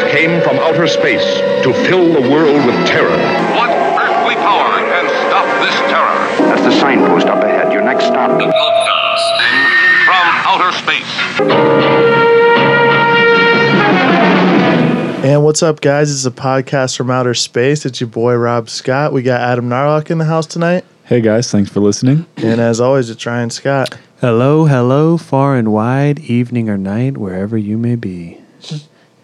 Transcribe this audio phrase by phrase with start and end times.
[0.00, 1.24] It came from outer space
[1.64, 3.10] to fill the world with terror.
[3.56, 6.48] What earthly power can stop this terror?
[6.48, 7.72] That's the signpost up ahead.
[7.72, 8.30] Your next stop.
[8.38, 9.56] Broadcasting
[10.06, 12.20] from outer space.
[15.22, 16.10] And what's up, guys?
[16.10, 17.84] It's a podcast from outer space.
[17.84, 19.12] It's your boy Rob Scott.
[19.12, 22.24] We got Adam Narlock in the house tonight, Hey guys, thanks for listening.
[22.36, 23.98] and as always, it's Ryan Scott.
[24.20, 28.40] Hello, hello, far and wide, evening or night, wherever you may be.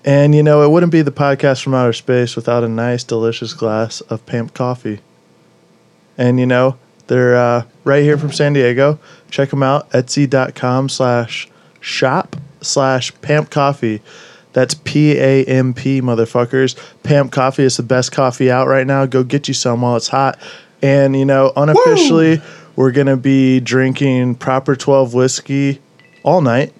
[0.06, 3.52] And you know, it wouldn't be the podcast from outer space without a nice, delicious
[3.52, 5.00] glass of Pamp coffee.
[6.16, 6.78] And you know,
[7.08, 9.00] they're uh, right here from San Diego.
[9.30, 11.48] Check them out, etsy.com slash
[11.80, 14.00] shop slash Pamp coffee.
[14.52, 16.76] That's P A M P, motherfuckers.
[17.02, 19.04] Pamp coffee is the best coffee out right now.
[19.06, 20.38] Go get you some while it's hot.
[20.80, 22.40] And you know, unofficially,
[22.76, 25.80] we're going to be drinking proper 12 whiskey
[26.22, 26.72] all night.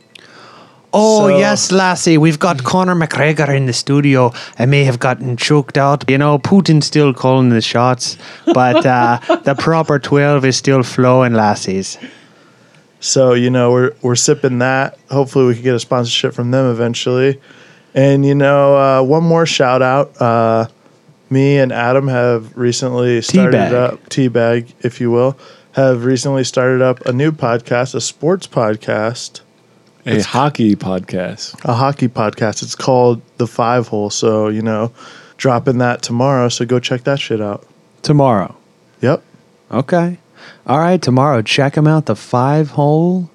[0.93, 4.33] Oh, So- yes, Lassie, we've got Conor McGregor in the studio.
[4.59, 6.09] I may have gotten choked out.
[6.09, 8.17] You know, Putin's still calling the shots,
[8.55, 11.99] but uh, the proper 12 is still flowing, Lassies.
[12.99, 14.99] So you know we're we're sipping that.
[15.11, 17.41] Hopefully we can get a sponsorship from them eventually.
[17.95, 20.21] And you know uh, one more shout out.
[20.21, 20.67] Uh,
[21.29, 23.73] me and Adam have recently started Teabag.
[23.73, 25.37] up teabag, if you will,
[25.73, 29.41] have recently started up a new podcast, a sports podcast,
[30.07, 31.63] A hockey podcast.
[31.65, 32.63] a hockey podcast.
[32.63, 34.11] It's called The Five Hole.
[34.11, 34.93] So you know,
[35.37, 36.49] dropping that tomorrow.
[36.49, 37.67] So go check that shit out.
[38.03, 38.57] Tomorrow.
[39.01, 39.23] Yep.
[39.73, 40.19] Okay.
[40.67, 41.43] All right, tomorrow.
[41.43, 42.07] Check them out.
[42.07, 43.31] The five hole.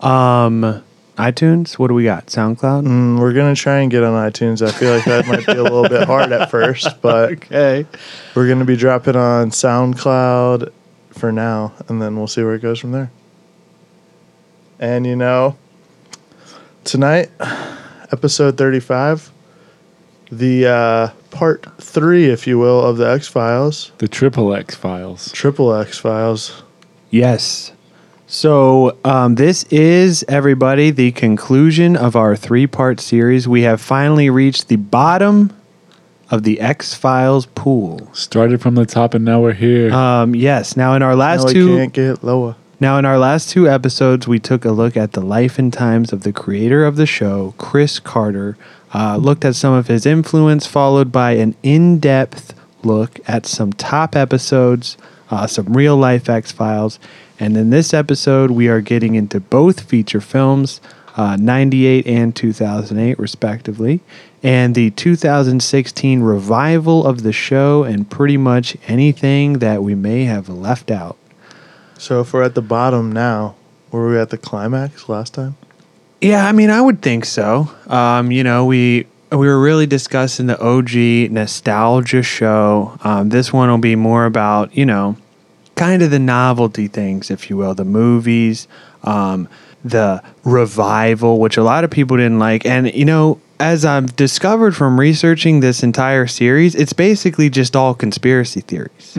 [0.00, 0.82] Um,
[1.16, 1.74] iTunes.
[1.78, 2.26] What do we got?
[2.26, 2.86] SoundCloud.
[2.86, 4.66] Mm, we're gonna try and get on iTunes.
[4.66, 7.86] I feel like that might be a little bit hard at first, but Okay.
[8.34, 10.72] We're going to be dropping on SoundCloud
[11.10, 13.10] for now, and then we'll see where it goes from there.
[14.78, 15.56] And you know,
[16.84, 17.30] tonight,
[18.12, 19.30] episode 35,
[20.30, 25.32] the uh, part three, if you will, of the X Files, The Triple X Files.
[25.32, 26.62] Triple X Files.
[27.10, 27.72] Yes.
[28.26, 33.48] So, um, this is everybody the conclusion of our three part series.
[33.48, 35.52] We have finally reached the bottom
[36.30, 38.08] of the X Files pool.
[38.14, 39.92] Started from the top and now we're here.
[39.92, 40.76] Um, yes.
[40.76, 42.54] Now, in our last No, I two, can't get lower.
[42.80, 46.12] Now in our last two episodes, we took a look at the life and times
[46.12, 48.56] of the creator of the show, Chris Carter.
[48.92, 52.54] Uh, looked at some of his influence, followed by an in-depth
[52.84, 54.96] look at some top episodes,
[55.30, 56.98] uh, some real life X Files,
[57.38, 60.80] and in this episode, we are getting into both feature films,
[61.16, 64.00] uh, 98 and 2008, respectively,
[64.42, 70.48] and the 2016 revival of the show, and pretty much anything that we may have
[70.48, 71.16] left out.
[72.00, 73.56] So if we're at the bottom now,
[73.90, 75.54] were we at the climax last time?
[76.22, 77.70] Yeah, I mean, I would think so.
[77.88, 82.98] Um, you know, we we were really discussing the OG nostalgia show.
[83.04, 85.18] Um, this one will be more about you know,
[85.76, 88.66] kind of the novelty things, if you will, the movies,
[89.04, 89.46] um,
[89.84, 93.38] the revival, which a lot of people didn't like, and you know.
[93.60, 99.16] As I've discovered from researching this entire series, it's basically just all conspiracy theories.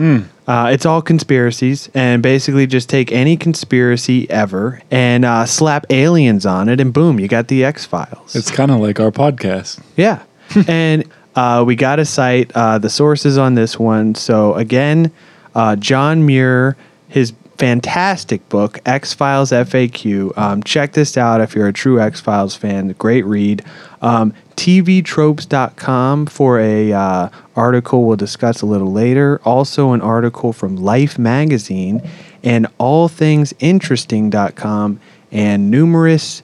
[0.48, 6.44] Uh, it's all conspiracies, and basically just take any conspiracy ever and uh, slap aliens
[6.44, 8.34] on it, and boom, you got the X Files.
[8.34, 9.80] it's kind of like our podcast.
[9.96, 10.24] Yeah.
[10.66, 11.04] and
[11.36, 14.16] uh, we got to cite uh, the sources on this one.
[14.16, 15.12] So, again,
[15.54, 16.76] uh, John Muir,
[17.08, 20.36] his fantastic book, X Files FAQ.
[20.36, 22.88] Um, check this out if you're a true X Files fan.
[22.98, 23.64] Great read.
[24.00, 29.40] Um, TVTropes.com for a uh, article we'll discuss a little later.
[29.44, 32.00] Also, an article from Life Magazine
[32.42, 36.42] and allthingsinteresting.com and numerous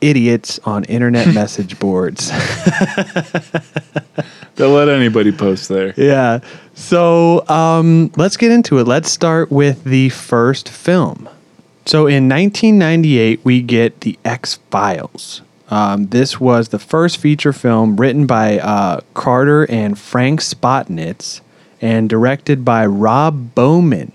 [0.00, 2.30] idiots on internet message boards.
[4.56, 5.94] Don't let anybody post there.
[5.96, 6.40] yeah.
[6.74, 8.86] So um, let's get into it.
[8.86, 11.28] Let's start with the first film.
[11.84, 15.42] So in 1998, we get The X Files.
[15.68, 21.40] Um, this was the first feature film written by uh, Carter and Frank Spotnitz
[21.80, 24.12] and directed by Rob Bowman.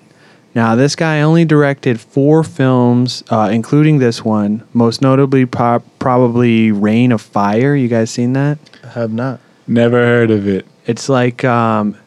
[0.56, 6.71] Now, this guy only directed four films, uh, including this one, most notably pro- probably
[6.71, 7.75] Reign of Fire.
[7.75, 8.57] You guys seen that?
[8.83, 9.39] I have not.
[9.68, 10.65] Never heard of it.
[10.88, 11.98] It's like um,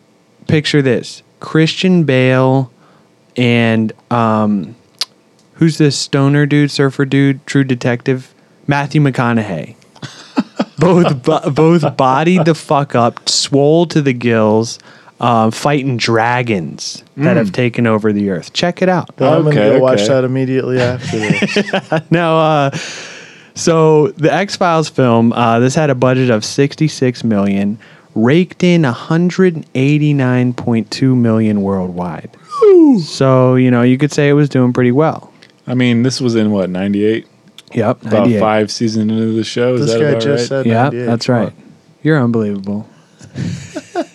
[0.51, 2.71] picture this: Christian Bale
[3.37, 4.75] and um,
[5.55, 8.35] who's this stoner dude, surfer dude, True Detective,
[8.67, 9.77] Matthew McConaughey.
[10.79, 14.79] both bo- both bodied the fuck up, swole to the gills,
[15.21, 18.53] uh, fighting dragons that have taken over the earth.
[18.53, 19.17] Check it out.
[19.17, 22.03] Then I'm going to Okay, go watch that immediately after this.
[22.11, 22.71] now, uh,
[23.55, 27.79] So the X Files film, uh, this had a budget of 66 million,
[28.15, 32.31] raked in 189.2 million worldwide.
[33.05, 35.33] So you know you could say it was doing pretty well.
[35.67, 37.27] I mean, this was in what, 98?
[37.75, 39.75] Yep, About five seasons into the show.
[39.75, 40.59] Is This that guy about just right?
[40.65, 41.47] said Yeah, that's Come right.
[41.47, 41.55] on.
[42.03, 42.89] You're unbelievable.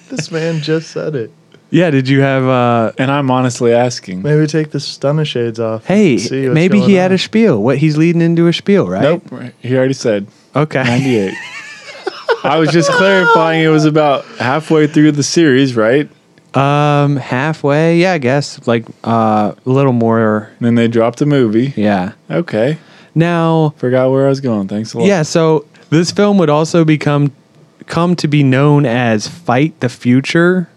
[0.09, 1.31] This man just said it.
[1.71, 2.44] Yeah, did you have?
[2.44, 4.21] uh And I'm honestly asking.
[4.21, 5.86] Maybe take the stunner shades off.
[5.86, 7.62] Hey, See maybe he going had a spiel.
[7.62, 9.01] What he's leading into a spiel, right?
[9.01, 9.24] Nope.
[9.62, 10.83] He already said Okay.
[10.83, 11.33] 98.
[12.45, 16.09] I was just clarifying it was about halfway through the series, right?
[16.53, 17.97] Um, halfway.
[17.97, 20.51] Yeah, I guess like uh, a little more.
[20.62, 21.74] Then they dropped a movie.
[21.75, 22.13] Yeah.
[22.30, 22.77] Okay.
[23.13, 24.68] Now, Forgot where I was going.
[24.68, 25.07] Thanks a lot.
[25.07, 25.24] yeah.
[25.24, 27.31] So this film would also become
[27.88, 30.68] come to be known as "Fight the Future,"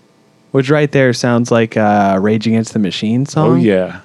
[0.53, 3.51] which right there sounds like a Rage Against the Machine song.
[3.51, 4.01] Oh, yeah.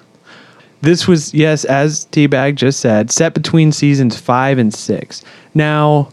[0.81, 5.23] This was, yes, as T Bag just said, set between seasons five and six.
[5.53, 6.09] Now,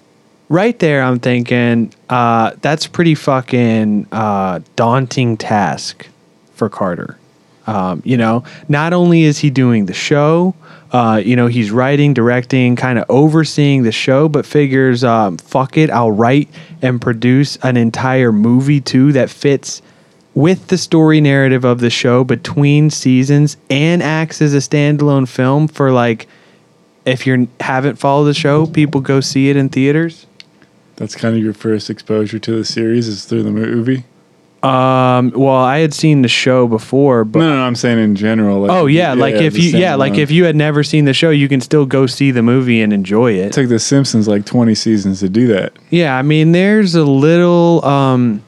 [0.50, 6.06] right there, I'm thinking uh, that's pretty fucking uh, daunting task
[6.52, 7.16] for Carter.
[7.66, 10.54] Um, you know, not only is he doing the show,
[10.92, 15.76] uh, you know, he's writing, directing, kind of overseeing the show, but figures, um, fuck
[15.76, 16.48] it, I'll write
[16.82, 19.82] and produce an entire movie too that fits
[20.34, 25.68] with the story narrative of the show between seasons and acts as a standalone film
[25.68, 26.26] for like
[27.04, 30.26] if you haven't followed the show people go see it in theaters
[31.00, 34.04] That's kind of your first exposure to the series is through the movie.
[34.62, 38.14] um well i had seen the show before but No, no, no, I'm saying in
[38.14, 38.60] general.
[38.60, 41.30] Like, oh yeah, like if you yeah like if you had never seen the show
[41.30, 44.44] you can still go see the movie and enjoy it It took The Simpsons like
[44.44, 45.72] 20 seasons to do that.
[45.88, 48.42] Yeah, I mean, there's a little, um,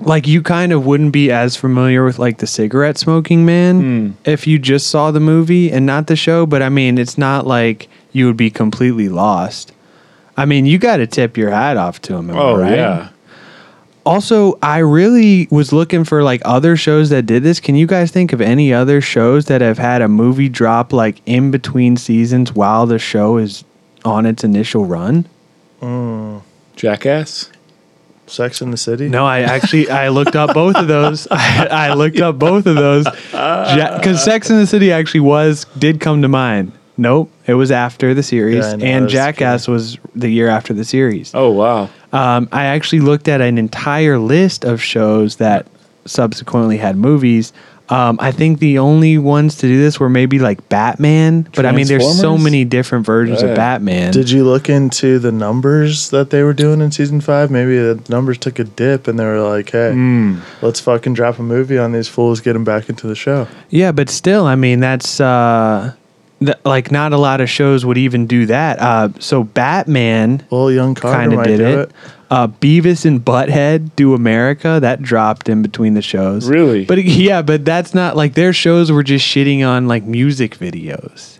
[0.00, 4.46] like you kind of wouldn't be as familiar with like the cigarette smoking man if
[4.46, 6.46] you just saw the movie and not the show.
[6.46, 9.71] But I mean, it's not like you would be completely lost.
[10.36, 12.30] I mean, you got to tip your hat off to him.
[12.30, 12.76] am Oh, right?
[12.76, 13.08] yeah.
[14.04, 17.60] Also, I really was looking for like other shows that did this.
[17.60, 21.20] Can you guys think of any other shows that have had a movie drop like
[21.24, 23.62] in between seasons while the show is
[24.04, 25.26] on its initial run?
[25.80, 26.42] Mm.
[26.74, 27.50] Jackass?
[28.26, 29.08] Sex in the City.
[29.08, 31.28] No, I actually I looked up both of those.
[31.30, 36.00] I, I looked up both of those because Sex in the City actually was did
[36.00, 36.72] come to mind.
[37.02, 40.48] Nope, it was after the series, Yeah, I know, and that's Jackass was the year
[40.48, 41.32] after the series.
[41.34, 41.90] Oh, wow.
[42.12, 45.66] Um, I actually looked at an entire list of shows that
[46.06, 47.52] subsequently had movies.
[47.88, 51.72] Um, I think the only ones to do this were maybe like Batman, but I
[51.72, 52.44] mean, there's so Transformers?
[52.44, 53.48] many different versions Yeah.
[53.48, 54.12] of Batman.
[54.12, 57.50] Did you look into the numbers that they were doing in season five?
[57.50, 60.36] Maybe the numbers took a dip and they were like, hey, Hmm.
[60.62, 63.46] let's fucking drop a movie on these fools, get them back into the show.
[63.68, 65.92] Yeah, but still, I mean, that's uh,
[66.46, 68.78] th- like not a lot of shows would even do that.
[68.78, 71.78] Uh, so Batman Well, young kind of did it.
[71.78, 71.92] it.
[72.30, 74.78] Uh, Beavis and Butthead do America.
[74.80, 76.48] That dropped in between the shows.
[76.48, 76.84] Really?
[76.86, 81.38] But yeah, but that's not like their shows were just shitting on like music videos.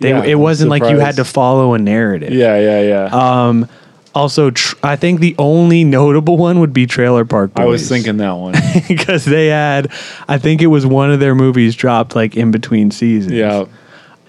[0.00, 2.32] They, Yeah, it wasn't like you had to follow a narrative.
[2.32, 3.04] Yeah, yeah, yeah.
[3.46, 3.68] Um.
[4.16, 7.62] Also, tr- I think the only notable one would be Trailer Park Boys.
[7.62, 8.54] I was thinking that one.
[8.88, 9.90] because they had,
[10.28, 13.32] I think it was one of their movies dropped like in between seasons.
[13.34, 13.64] yeah.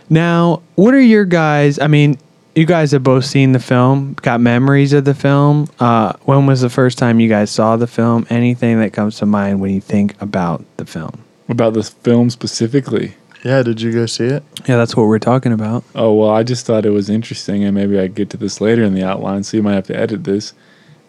[0.09, 1.79] Now, what are your guys?
[1.79, 2.17] I mean,
[2.55, 5.67] you guys have both seen the film, got memories of the film.
[5.79, 8.25] Uh, when was the first time you guys saw the film?
[8.29, 11.24] Anything that comes to mind when you think about the film?
[11.50, 13.15] About this film specifically.
[13.43, 14.43] Yeah, did you go see it?
[14.67, 15.83] Yeah, that's what we're talking about.
[15.93, 18.83] Oh, well, I just thought it was interesting, and maybe I get to this later
[18.83, 20.53] in the outline, so you might have to edit this.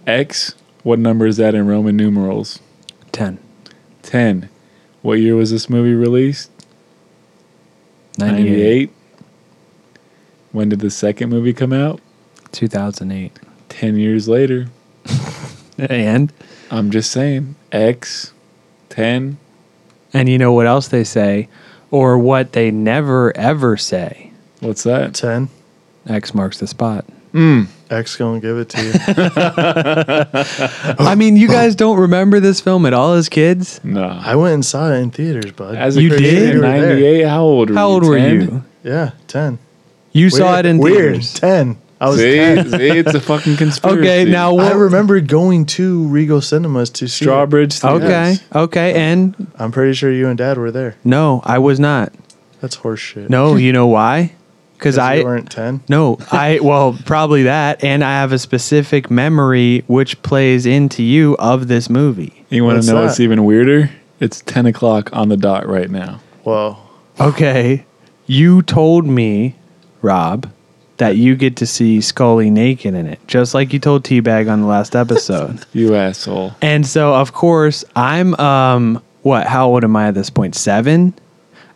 [0.07, 2.61] X, what number is that in Roman numerals?
[3.13, 3.39] 10,
[4.03, 4.49] 10.
[5.01, 6.51] What year was this movie released?
[8.19, 8.91] 98, 98.
[10.53, 12.01] When did the second movie come out?
[12.53, 13.39] 2008.
[13.69, 14.69] 10 years later.
[15.79, 16.33] And,
[16.71, 17.55] I'm just saying.
[17.71, 18.33] X,
[18.89, 19.37] 10.
[20.15, 21.51] and you know what else they say,
[21.91, 24.33] or what they never ever say?
[24.61, 25.13] What's that?
[25.13, 25.51] 10.
[26.09, 27.05] X marks the spot.
[27.33, 27.65] Hmm.
[27.91, 28.93] X gonna give it to you.
[30.99, 33.81] I mean, you guys don't remember this film at all as kids?
[33.85, 34.03] No.
[34.05, 35.75] I went and saw it in theaters, bud.
[35.77, 36.51] As a You did?
[36.51, 36.89] in You were there.
[36.95, 37.79] 98, how old were you?
[37.79, 38.41] How old were 10?
[38.41, 38.65] you?
[38.83, 39.59] yeah, 10.
[40.13, 40.97] You saw it in Weird.
[41.23, 41.35] theaters.
[41.35, 41.79] 10.
[41.99, 42.71] I was See, 10.
[42.73, 44.01] see, it's a fucking conspiracy.
[44.01, 44.73] Okay, now what?
[44.73, 47.29] I remember going to Regal Cinemas to see it.
[47.29, 47.83] Strawbridge.
[47.83, 48.45] Okay, Theaters.
[48.55, 50.97] okay, and I'm pretty sure you and Dad were there.
[51.05, 52.13] no, I was not.
[52.61, 53.31] That's horseshit.
[53.31, 54.33] No, you know why?
[54.79, 55.83] Because I you weren't 10.
[55.89, 61.37] no, I well probably that, and I have a specific memory which plays into you
[61.39, 62.45] of this movie.
[62.51, 63.91] You want to know what's even weirder?
[64.21, 66.21] It's 10 o'clock on the dot right now.
[66.45, 66.77] Whoa.
[67.21, 67.85] Okay,
[68.27, 69.57] you told me,
[70.03, 70.51] Rob,
[70.99, 74.61] that you get to see Scully naked in it, just like you told Teabag on
[74.63, 75.65] the last episode.
[75.73, 76.55] You asshole.
[76.63, 79.47] and so, of course, I'm um what?
[79.47, 80.55] How old am I at this point?
[80.55, 81.13] Seven.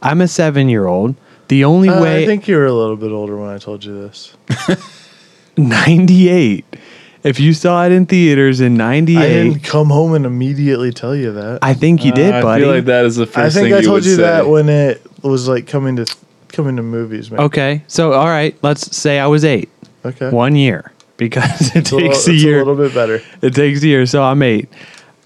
[0.03, 1.15] I'm a seven year old.
[1.51, 3.85] The only Uh, way I think you were a little bit older when I told
[3.85, 4.33] you this.
[5.57, 6.65] 98.
[7.23, 11.15] If you saw it in theaters in I 98, didn't come home and immediately tell
[11.15, 11.59] you that.
[11.61, 12.63] I, think you did, Uh, I buddy.
[12.65, 14.69] feel like that is the first I think thing I told would you that when
[14.69, 16.07] it was like coming to
[16.49, 17.31] coming to movies.
[17.31, 17.41] Man.
[17.41, 17.83] Okay.
[17.89, 19.69] So, all right, let's say I was eight,
[20.05, 20.31] Okay.
[20.31, 22.57] one year, because it It's a little- takes a it's year.
[22.61, 23.21] a little bit better.
[23.43, 24.69] It takes a year, so I'm eight.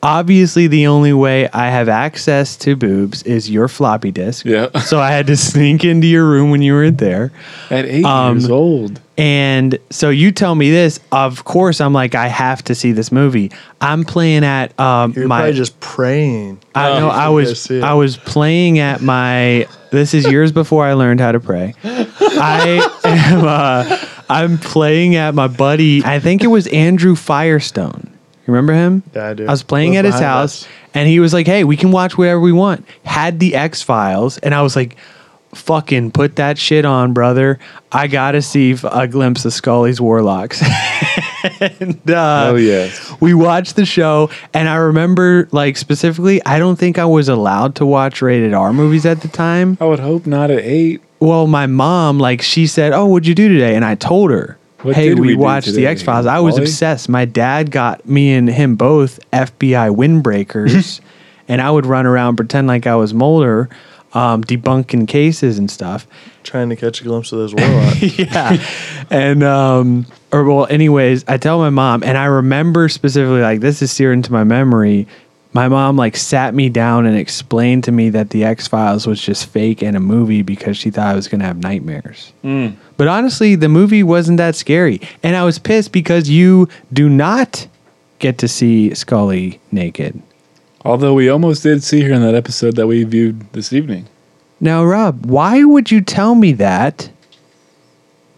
[0.05, 4.45] Obviously, the only way I have access to boobs is your floppy disk.
[4.45, 4.69] Yeah.
[4.85, 7.33] So I had to sneak into your room when you weren't there.
[7.71, 9.01] At eight Um, years old.
[9.17, 11.01] And so you tell me this.
[11.11, 13.51] Of course, I'm like, I have to see this movie.
[13.81, 15.39] I'm playing at um, You're my.
[15.41, 16.61] probably just praying.
[16.75, 17.85] I know you I was go see it.
[17.85, 21.75] I was playing at my this is years before I learned how to pray.
[21.85, 26.03] I am uh, I'm playing at my buddy.
[26.05, 28.11] I think it was Andrew Firestone.
[28.47, 29.03] You remember him?
[29.15, 29.47] Yeah, I do.
[29.47, 30.69] I was playing at his behind house us.
[30.93, 34.37] and he was like, "Hey, we can watch whatever we want." Had the X Files
[34.39, 34.97] and I was like,
[35.55, 37.59] "Fucking put that shit on, brother.
[37.91, 40.63] I got to see f- a glimpse of Scully's Warlocks."
[41.61, 43.13] and uh oh yes.
[43.21, 47.75] we watched the show and i remember like specifically i don't think i was allowed
[47.75, 51.03] to watch rated r movies at the time I would hope not at eight.
[51.21, 54.57] well my mom like she said oh what'd you do today and i told her
[54.85, 58.49] What hey we, we watched the x-files i was obsessed my dad got me and
[58.49, 61.01] him both fbi windbreakers
[61.49, 63.69] and i would run around pretend like i was mulder
[64.13, 66.07] um, debunking cases and stuff
[66.45, 68.01] trying to catch a glimpse of those warlocks.
[68.19, 68.65] yeah.
[69.11, 73.83] And um or well anyways, I tell my mom and I remember specifically like this
[73.83, 75.09] is seared into my memory.
[75.55, 79.47] My mom like sat me down and explained to me that the X-Files was just
[79.47, 82.33] fake and a movie because she thought I was going to have nightmares.
[82.43, 85.01] But honestly, the movie wasn't that scary.
[85.23, 87.69] And I was pissed because you do not
[88.19, 90.21] get to see Scully naked.
[90.85, 94.09] Although we almost did see her in that episode that we viewed this evening.
[94.61, 97.11] Now, Rob, why would you tell me that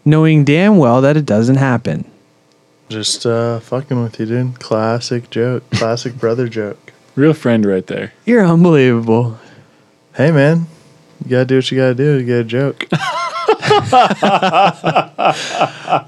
[0.05, 2.05] knowing damn well that it doesn't happen?
[2.89, 4.61] just uh, fucking with you, dude.
[4.61, 5.69] Classic joke.
[5.71, 6.86] Classic brother joke.
[7.17, 8.13] Real friend right there.
[8.25, 9.39] You're unbelievable.
[10.15, 10.67] Hey, man.
[11.25, 12.87] You gotta do what you gotta do to get a joke.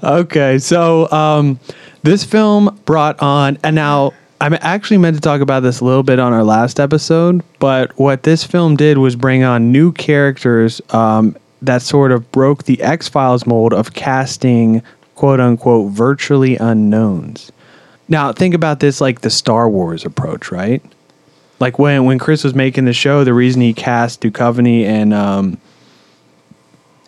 [0.03, 1.59] Okay, so um,
[2.03, 6.03] this film brought on, and now I'm actually meant to talk about this a little
[6.03, 10.81] bit on our last episode, but what this film did was bring on new characters
[10.91, 14.81] um, that sort of broke the X Files mold of casting
[15.15, 17.51] quote unquote virtually unknowns.
[18.07, 20.81] Now, think about this like the Star Wars approach, right?
[21.59, 25.59] Like when, when Chris was making the show, the reason he cast Duchovny and um,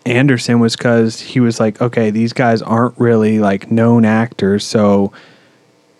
[0.04, 5.12] Anderson was because he was like, okay, these guys aren't really like known actors, so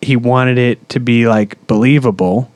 [0.01, 2.51] he wanted it to be like believable,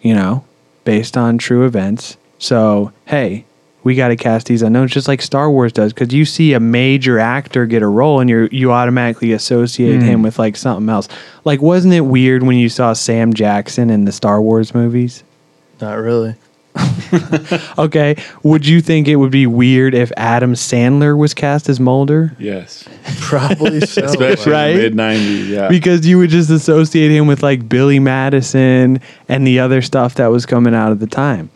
[0.00, 0.44] you know,
[0.84, 2.16] based on true events.
[2.38, 3.45] So hey,
[3.86, 6.58] we got to cast these unknowns, just like Star Wars does, because you see a
[6.58, 10.24] major actor get a role, and you you automatically associate him hmm.
[10.24, 11.06] with like something else.
[11.44, 15.22] Like, wasn't it weird when you saw Sam Jackson in the Star Wars movies?
[15.80, 16.34] Not really.
[17.78, 22.34] Okay, would you think it would be weird if Adam Sandler was cast as Mulder?
[22.38, 22.88] Yes.
[23.20, 24.04] Probably so.
[24.04, 24.74] Especially Right?
[24.74, 25.48] mid 90s.
[25.48, 25.68] Yeah.
[25.68, 30.28] because you would just associate him with like Billy Madison and the other stuff that
[30.28, 31.50] was coming out at the time.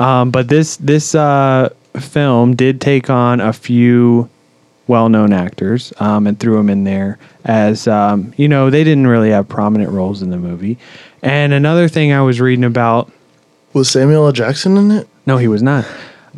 [0.00, 4.28] Um, but this this uh, film did take on a few
[4.86, 9.30] well-known actors um, and threw them in there as um, you know they didn't really
[9.30, 10.78] have prominent roles in the movie.
[11.22, 13.12] And another thing I was reading about
[13.74, 14.32] Was Samuel L.
[14.32, 15.08] Jackson in it?
[15.26, 15.84] no, he was not.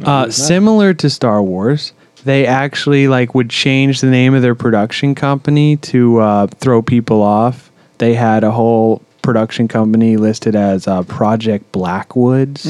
[0.05, 1.93] uh, similar to Star Wars,
[2.25, 7.23] they actually like would change the name of their production company to uh, throw people
[7.23, 7.71] off.
[7.99, 12.67] They had a whole production company listed as uh, Project Blackwoods,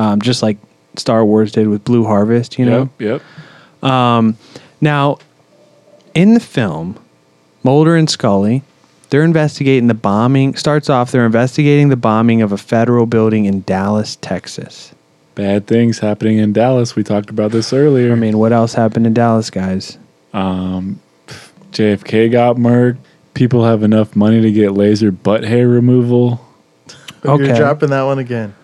[0.00, 0.56] um, just like
[0.96, 2.58] Star Wars did with Blue Harvest.
[2.58, 2.90] You know.
[2.98, 3.22] Yep.
[3.82, 4.36] Yep.
[4.80, 5.18] Now,
[6.14, 6.98] in the film,
[7.62, 8.62] Mulder and Scully,
[9.10, 10.54] they're investigating the bombing.
[10.54, 14.94] Starts off, they're investigating the bombing of a federal building in Dallas, Texas.
[15.34, 16.96] Bad things happening in Dallas.
[16.96, 18.12] We talked about this earlier.
[18.12, 19.98] I mean, what else happened in Dallas, guys?
[20.32, 21.00] Um,
[21.72, 22.98] JFK got murdered.
[23.34, 26.44] People have enough money to get laser butt hair removal.
[27.24, 27.46] Okay.
[27.46, 28.54] You're dropping that one again.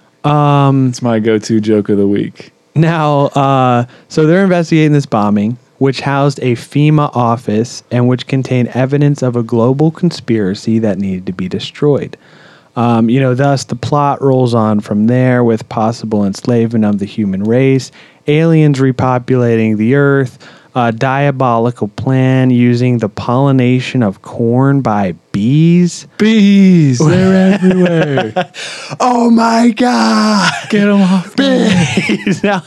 [0.89, 2.53] It's my go-to joke of the week.
[2.75, 8.69] Now, uh, so they're investigating this bombing, which housed a FEMA office and which contained
[8.69, 12.17] evidence of a global conspiracy that needed to be destroyed.
[12.77, 17.07] Um, you know, thus the plot rolls on from there with possible enslavement of the
[17.07, 17.91] human race,
[18.27, 26.07] aliens repopulating the earth, a diabolical plan using the pollination of corn by bees.
[26.19, 28.53] Bees, they're everywhere.
[29.01, 30.53] Oh my god!
[30.71, 31.35] Get them off.
[31.35, 32.43] bees.
[32.45, 32.63] now,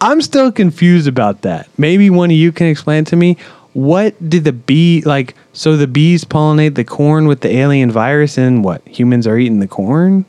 [0.00, 1.68] I'm still confused about that.
[1.78, 3.36] Maybe one of you can explain to me
[3.72, 5.34] what did the bee like?
[5.52, 9.60] So the bees pollinate the corn with the alien virus, and what humans are eating
[9.60, 10.24] the corn,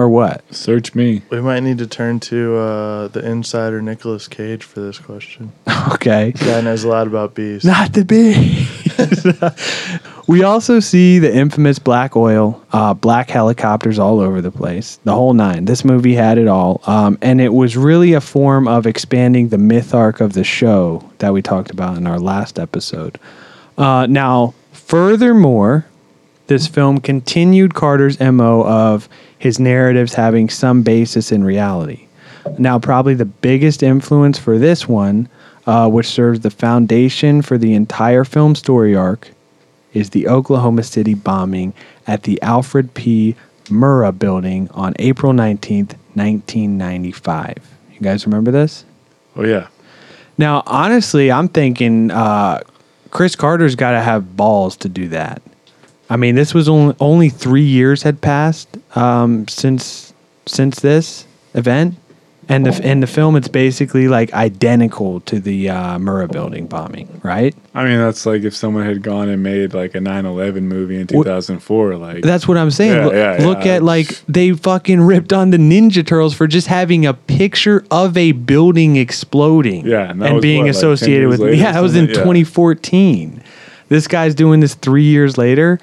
[0.00, 0.42] or what?
[0.54, 1.20] Search me.
[1.28, 5.52] We might need to turn to uh, the insider Nicolas Cage for this question.
[5.94, 7.64] Okay, Guy knows a lot about bees.
[7.64, 9.26] not the bees.
[10.28, 15.14] we also see the infamous black oil, uh, black helicopters all over the place, the
[15.14, 15.64] whole nine.
[15.64, 19.56] This movie had it all, um, and it was really a form of expanding the
[19.56, 23.18] myth arc of the show that we talked about in our last episode.
[23.78, 25.86] Uh, now, furthermore,
[26.48, 29.08] this film continued Carter's MO of
[29.40, 32.06] his narratives having some basis in reality.
[32.58, 35.28] Now, probably the biggest influence for this one,
[35.66, 39.30] uh, which serves the foundation for the entire film story arc,
[39.94, 41.72] is the Oklahoma City bombing
[42.06, 43.34] at the Alfred P.
[43.64, 47.56] Murrah building on April 19th, 1995.
[47.94, 48.84] You guys remember this?
[49.36, 49.68] Oh yeah.
[50.36, 52.60] Now, honestly, I'm thinking uh,
[53.10, 55.40] Chris Carter's got to have balls to do that.
[56.10, 60.12] I mean, this was only only three years had passed um, since
[60.44, 61.24] since this
[61.54, 61.94] event,
[62.48, 67.20] and the in the film it's basically like identical to the uh, Murrah building bombing,
[67.22, 67.54] right?
[67.74, 71.06] I mean, that's like if someone had gone and made like a 9/11 movie in
[71.06, 71.94] 2004.
[71.94, 72.96] Like That's what I'm saying.
[72.96, 73.74] Yeah, look yeah, look yeah.
[73.74, 78.16] at like they fucking ripped on the Ninja Turtles for just having a picture of
[78.16, 79.86] a building exploding.
[79.86, 82.16] Yeah, and and being what, associated years with later yeah, that was in something?
[82.16, 82.22] Yeah.
[82.24, 83.42] 2014.
[83.90, 85.78] This guy's doing this three years later.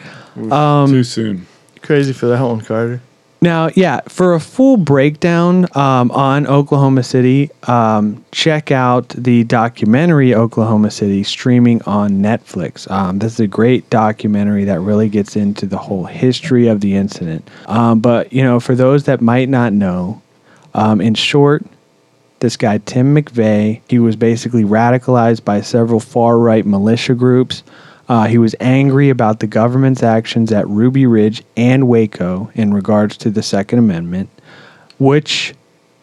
[0.49, 1.45] Um, too soon.
[1.83, 3.01] Crazy for that one, Carter.
[3.39, 10.33] Now, yeah, for a full breakdown um, on Oklahoma City, um, check out the documentary
[10.33, 12.89] Oklahoma City streaming on Netflix.
[12.89, 16.95] Um, this is a great documentary that really gets into the whole history of the
[16.95, 17.47] incident.
[17.67, 20.19] Um, but, you know, for those that might not know,
[20.73, 21.63] um, in short,
[22.39, 27.63] this guy, Tim McVeigh, he was basically radicalized by several far right militia groups.
[28.09, 33.17] Uh, he was angry about the government's actions at Ruby Ridge and Waco in regards
[33.17, 34.29] to the Second Amendment,
[34.97, 35.53] which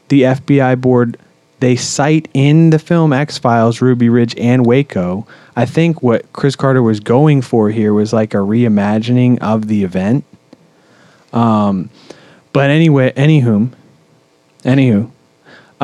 [0.08, 1.16] the FBI board
[1.60, 5.26] they cite in the film X Files, Ruby Ridge and Waco.
[5.56, 9.82] I think what Chris Carter was going for here was like a reimagining of the
[9.82, 10.24] event.
[11.32, 11.88] Um,
[12.52, 13.72] but anyway, anywhom,
[14.62, 15.10] anywho,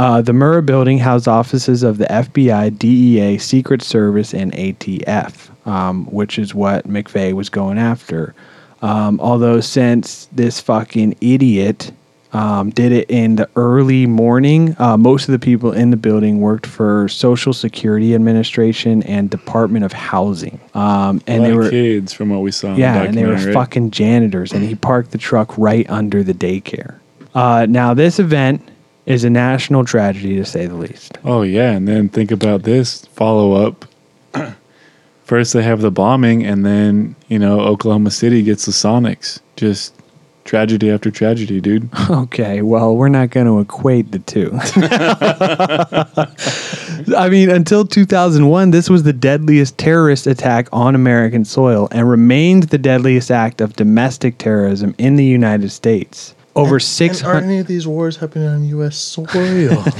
[0.00, 6.06] uh, the Murrah building housed offices of the FBI, DEA, Secret Service, and ATF, um,
[6.06, 8.34] which is what McVeigh was going after.
[8.80, 11.92] Um, although, since this fucking idiot
[12.32, 16.40] um, did it in the early morning, uh, most of the people in the building
[16.40, 20.58] worked for Social Security Administration and Department of Housing.
[20.72, 22.74] Um, and they were kids from what we saw.
[22.74, 26.32] Yeah, the and they were fucking janitors, and he parked the truck right under the
[26.32, 27.00] daycare.
[27.34, 28.66] Uh, now, this event
[29.06, 31.18] is a national tragedy to say the least.
[31.24, 33.84] Oh yeah, and then think about this follow up.
[35.24, 39.40] First they have the bombing, and then you know Oklahoma City gets the Sonics.
[39.56, 39.94] Just
[40.44, 41.88] tragedy after tragedy, dude.
[42.10, 44.50] Okay, well, we're not going to equate the two.
[47.16, 52.64] I mean, until 2001, this was the deadliest terrorist attack on American soil and remained
[52.64, 56.34] the deadliest act of domestic terrorism in the United States.
[56.56, 58.96] Over six aren't any of these wars happening on U.S.
[58.96, 59.84] soil?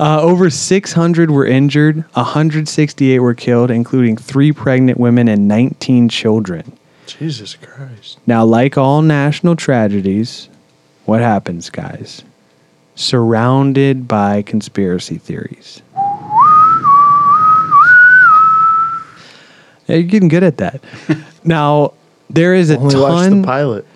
[0.00, 6.72] Uh, over 600 were injured, 168 were killed, including three pregnant women and 19 children.
[7.06, 8.18] Jesus Christ.
[8.26, 10.48] Now, like all national tragedies,
[11.04, 12.22] what happens, guys?
[12.94, 15.82] Surrounded by conspiracy theories.
[19.86, 20.82] Yeah, you're getting good at that.
[21.44, 21.92] now,
[22.30, 23.42] there is a Only ton.
[23.42, 23.86] the pilot.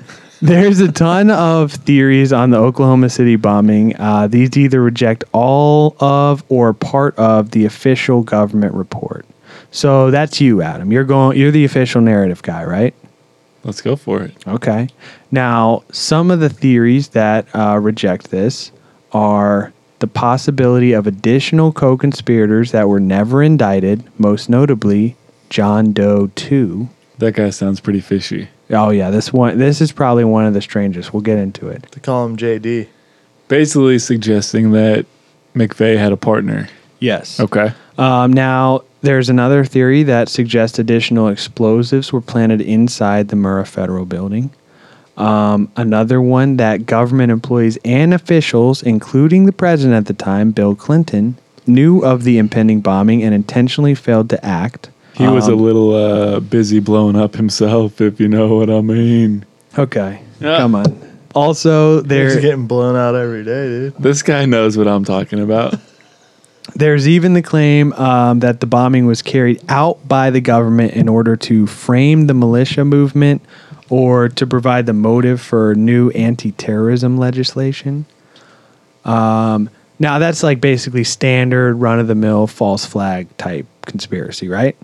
[0.42, 3.96] There's a ton of theories on the Oklahoma City bombing.
[3.96, 9.24] Uh, these either reject all of or part of the official government report.
[9.70, 10.92] So that's you, Adam.
[10.92, 11.38] You're going.
[11.38, 12.94] You're the official narrative guy, right?
[13.64, 14.34] Let's go for it.
[14.46, 14.88] Okay.
[15.30, 18.70] Now, some of the theories that uh, reject this
[19.12, 25.16] are the possibility of additional co-conspirators that were never indicted, most notably
[25.48, 26.88] John Doe 2.
[27.18, 28.48] That guy sounds pretty fishy.
[28.70, 29.58] Oh yeah, this one.
[29.58, 31.12] This is probably one of the strangest.
[31.12, 31.86] We'll get into it.
[31.92, 32.88] They call him JD.
[33.48, 35.06] Basically suggesting that
[35.54, 36.68] McVeigh had a partner.
[36.98, 37.38] Yes.
[37.38, 37.72] Okay.
[37.98, 44.04] Um, now, there's another theory that suggests additional explosives were planted inside the Murrah Federal
[44.04, 44.50] Building.
[45.16, 50.74] Um, another one that government employees and officials, including the president at the time, Bill
[50.74, 54.90] Clinton, knew of the impending bombing and intentionally failed to act.
[55.16, 58.80] He was a Um, little uh, busy blowing up himself, if you know what I
[58.82, 59.44] mean.
[59.78, 60.58] Okay, Yeah.
[60.58, 61.00] come on.
[61.34, 63.94] Also, He's there getting blown out every day, dude.
[63.98, 65.74] This guy knows what I'm talking about.
[66.74, 71.08] There's even the claim um, that the bombing was carried out by the government in
[71.08, 73.40] order to frame the militia movement
[73.88, 78.04] or to provide the motive for new anti terrorism legislation.
[79.04, 84.76] Um, now, that's like basically standard run of the mill false flag type conspiracy, right?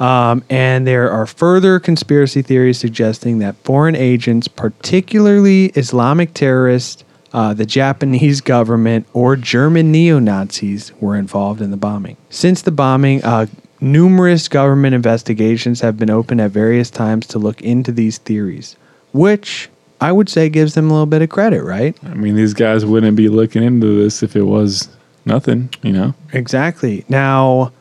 [0.00, 7.54] Um, and there are further conspiracy theories suggesting that foreign agents, particularly Islamic terrorists, uh,
[7.54, 12.16] the Japanese government, or German neo Nazis, were involved in the bombing.
[12.30, 13.46] Since the bombing, uh,
[13.80, 18.76] numerous government investigations have been opened at various times to look into these theories,
[19.12, 19.68] which
[20.04, 21.96] I would say gives them a little bit of credit, right?
[22.04, 26.12] I mean, these guys wouldn't be looking into this if it was nothing, you know?
[26.34, 27.06] Exactly.
[27.08, 27.72] Now,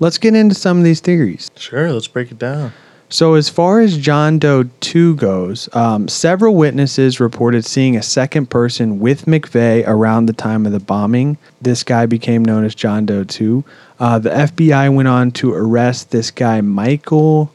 [0.00, 1.50] let's get into some of these theories.
[1.56, 2.72] Sure, let's break it down.
[3.10, 8.48] So, as far as John Doe 2 goes, um, several witnesses reported seeing a second
[8.48, 11.36] person with McVeigh around the time of the bombing.
[11.60, 13.62] This guy became known as John Doe 2.
[14.00, 17.52] Uh, the FBI went on to arrest this guy, Michael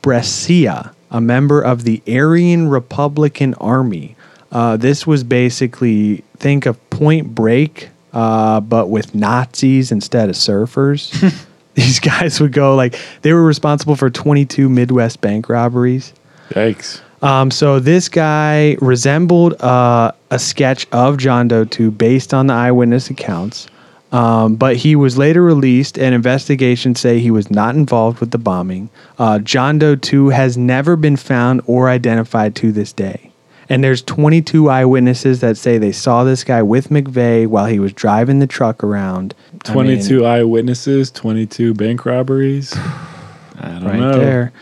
[0.00, 4.16] Brescia, a member of the Aryan Republican Army.
[4.52, 11.10] Uh, this was basically, think of Point Break, uh, but with Nazis instead of surfers.
[11.74, 16.12] These guys would go like they were responsible for 22 Midwest bank robberies.
[16.50, 17.00] Yikes.
[17.22, 22.54] Um, so this guy resembled uh, a sketch of John Doe 2 based on the
[22.54, 23.68] eyewitness accounts.
[24.12, 28.38] Um, but he was later released, and investigations say he was not involved with the
[28.38, 28.90] bombing.
[29.18, 33.30] Uh, John Doe 2 has never been found or identified to this day.
[33.68, 37.92] And there's 22 eyewitnesses that say they saw this guy with McVeigh while he was
[37.92, 39.32] driving the truck around.
[39.66, 42.74] I mean, 22 eyewitnesses, 22 bank robberies.
[42.76, 44.18] I don't right know.
[44.18, 44.52] there.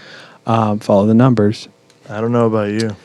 [0.46, 1.68] Um, follow the numbers.
[2.10, 2.96] I don't know about you.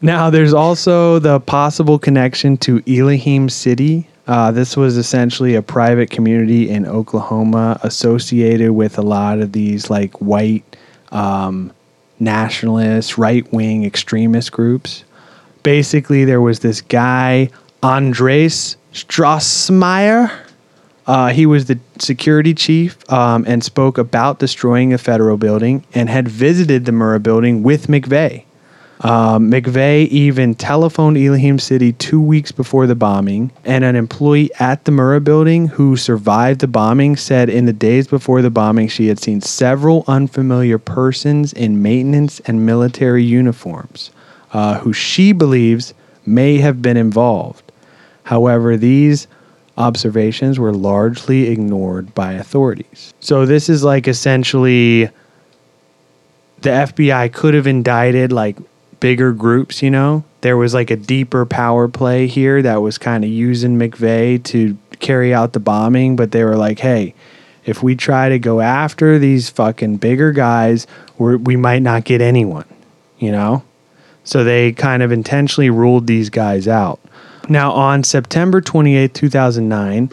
[0.00, 4.08] Now, there's also the possible connection to Elohim City.
[4.26, 9.90] Uh, this was essentially a private community in Oklahoma associated with a lot of these
[9.90, 10.76] like white
[11.10, 11.72] um,
[12.18, 15.04] nationalist, right wing extremist groups.
[15.62, 17.50] Basically, there was this guy,
[17.82, 20.30] Andres Strassmeir.
[21.06, 26.08] Uh, he was the security chief um, and spoke about destroying a federal building and
[26.08, 28.44] had visited the Murrah building with McVeigh.
[29.02, 34.84] Um, McVeigh even telephoned Elohim City two weeks before the bombing, and an employee at
[34.84, 39.08] the Murrah building who survived the bombing said in the days before the bombing she
[39.08, 44.10] had seen several unfamiliar persons in maintenance and military uniforms
[44.52, 45.94] uh, who she believes
[46.26, 47.72] may have been involved.
[48.24, 49.26] However, these
[49.78, 53.14] observations were largely ignored by authorities.
[53.20, 55.06] So, this is like essentially
[56.60, 58.58] the FBI could have indicted like
[59.00, 60.24] bigger groups, you know?
[60.42, 64.78] There was like a deeper power play here that was kind of using McVeigh to
[65.00, 67.14] carry out the bombing, but they were like, hey,
[67.64, 70.86] if we try to go after these fucking bigger guys,
[71.18, 72.66] we might not get anyone,
[73.18, 73.62] you know?
[74.24, 77.00] So they kind of intentionally ruled these guys out.
[77.48, 80.10] Now, on September 28, 2009,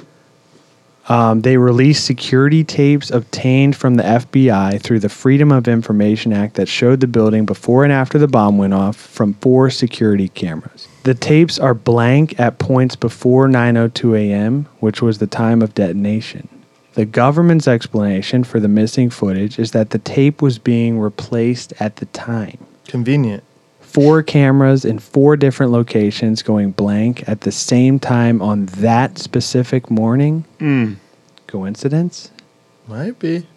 [1.09, 6.55] um, they released security tapes obtained from the FBI through the Freedom of Information Act
[6.55, 10.87] that showed the building before and after the bomb went off from four security cameras.
[11.03, 16.49] The tapes are blank at points before 9:02 a.m., which was the time of detonation.
[16.95, 21.97] The government's explanation for the missing footage is that the tape was being replaced at
[21.97, 23.43] the time Convenient.
[23.97, 29.89] Four cameras in four different locations going blank at the same time on that specific
[29.89, 30.45] morning.
[31.47, 32.29] Coincidence?
[32.87, 33.47] Might be.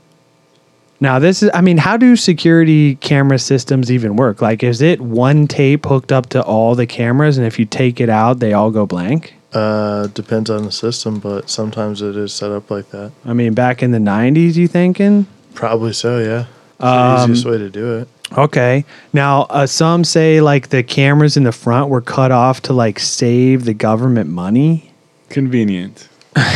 [0.99, 4.41] Now, this is, I mean, how do security camera systems even work?
[4.41, 8.01] Like, is it one tape hooked up to all the cameras, and if you take
[8.01, 9.35] it out, they all go blank?
[9.53, 13.13] Uh, depends on the system, but sometimes it is set up like that.
[13.27, 15.27] I mean, back in the 90s, you thinking?
[15.53, 16.47] Probably so, yeah.
[16.77, 18.09] It's Um, the easiest way to do it.
[18.39, 18.85] Okay.
[19.13, 22.99] Now, uh, some say like the cameras in the front were cut off to like
[23.01, 24.93] save the government money.
[25.31, 26.09] Convenient.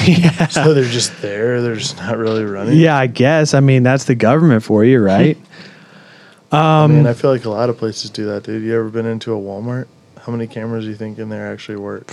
[0.06, 0.46] yeah.
[0.50, 1.60] So they're just there.
[1.62, 2.78] They're just not really running.
[2.78, 3.54] Yeah, I guess.
[3.54, 5.37] I mean, that's the government for you, right?
[6.52, 8.62] I Um, mean, I feel like a lot of places do that, dude.
[8.62, 9.87] You ever been into a Walmart?
[10.24, 12.12] How many cameras do you think in there actually work?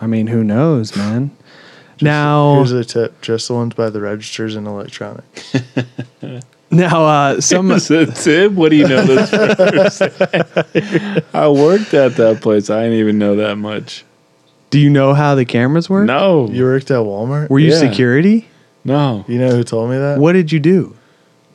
[0.00, 1.30] I mean, who knows, man?
[2.02, 5.56] now, Here's a tip: just the ones by the registers and electronics.
[6.70, 8.56] Now, uh, some Is it Tim?
[8.56, 9.32] What do you know this?
[11.34, 12.70] I worked at that place.
[12.70, 14.04] I didn't even know that much.
[14.70, 16.06] Do you know how the cameras work?
[16.06, 17.48] No, You worked at Walmart?
[17.48, 17.78] Were you Yeah.
[17.78, 18.48] security?
[18.84, 19.24] no.
[19.28, 20.18] You know who told me that?
[20.18, 20.94] What did you do?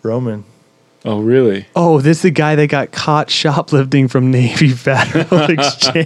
[0.01, 0.43] Roman.
[1.05, 1.65] Oh, really?
[1.75, 6.05] Oh, this is the guy that got caught shoplifting from Navy Federal Exchange.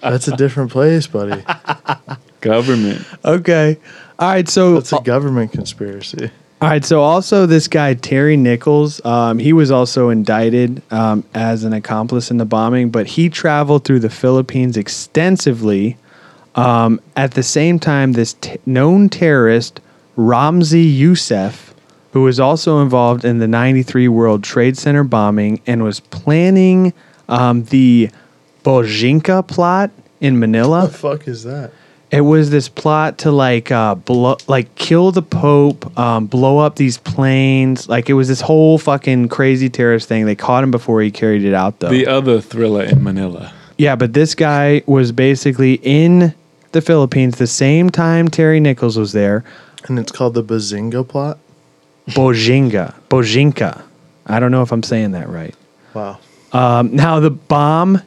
[0.00, 1.44] That's a different place, buddy.
[2.40, 3.04] Government.
[3.24, 3.78] okay.
[4.18, 4.48] All right.
[4.48, 6.30] So That's a government conspiracy.
[6.62, 11.64] All right, so also this guy Terry Nichols, um, he was also indicted um, as
[11.64, 15.96] an accomplice in the bombing, but he traveled through the Philippines extensively.
[16.54, 19.80] Um, at the same time, this t- known terrorist
[20.16, 21.74] Ramzi Youssef,
[22.12, 26.92] who was also involved in the '93 World Trade Center bombing and was planning
[27.28, 28.08] um, the
[28.62, 30.82] Bojinka plot in Manila.
[30.82, 31.72] What the fuck is that?
[32.12, 36.76] It was this plot to like uh blow, like kill the Pope, um, blow up
[36.76, 37.88] these planes.
[37.88, 40.26] Like it was this whole fucking crazy terrorist thing.
[40.26, 41.88] They caught him before he carried it out, though.
[41.88, 43.52] The other thriller in Manila.
[43.78, 46.34] yeah, but this guy was basically in
[46.72, 49.42] the Philippines the same time Terry Nichols was there.
[49.88, 51.38] And it's called the Bazinga plot?
[52.08, 53.82] Bojinga, Bojinka.
[54.26, 55.54] I don't know if I'm saying that right.
[55.94, 56.18] Wow.
[56.52, 58.02] Um, now, the bomb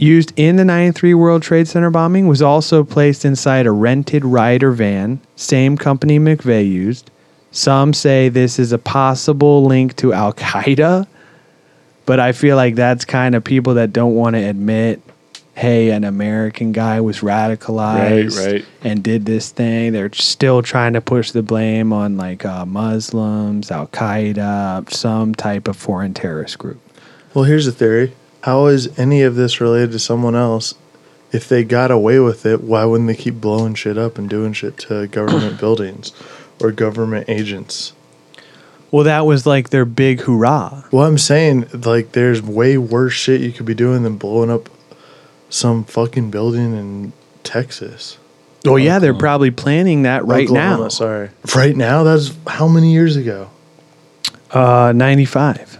[0.00, 4.72] used in the 93 World Trade Center bombing was also placed inside a rented Ryder
[4.72, 7.10] van, same company McVeigh used.
[7.52, 11.06] Some say this is a possible link to Al Qaeda,
[12.06, 15.02] but I feel like that's kind of people that don't want to admit,
[15.54, 18.64] hey, an American guy was radicalized Right, right.
[18.82, 19.92] and did this thing.
[19.92, 25.68] They're still trying to push the blame on like uh, Muslims, Al Qaeda, some type
[25.68, 26.80] of foreign terrorist group.
[27.34, 28.14] Well, here's a theory.
[28.42, 30.74] How is any of this related to someone else?
[31.32, 34.52] If they got away with it, why wouldn't they keep blowing shit up and doing
[34.52, 36.12] shit to government buildings
[36.60, 37.92] or government agents?
[38.90, 40.82] Well, that was like their big hurrah.
[40.90, 44.68] Well, I'm saying, like, there's way worse shit you could be doing than blowing up
[45.48, 47.12] some fucking building in
[47.44, 48.18] Texas.
[48.66, 50.88] Oh yeah, they're probably planning that right Oklahoma, now.
[50.88, 51.30] Sorry.
[51.54, 52.02] Right now?
[52.02, 53.50] That's how many years ago?
[54.50, 55.78] Uh, ninety-five.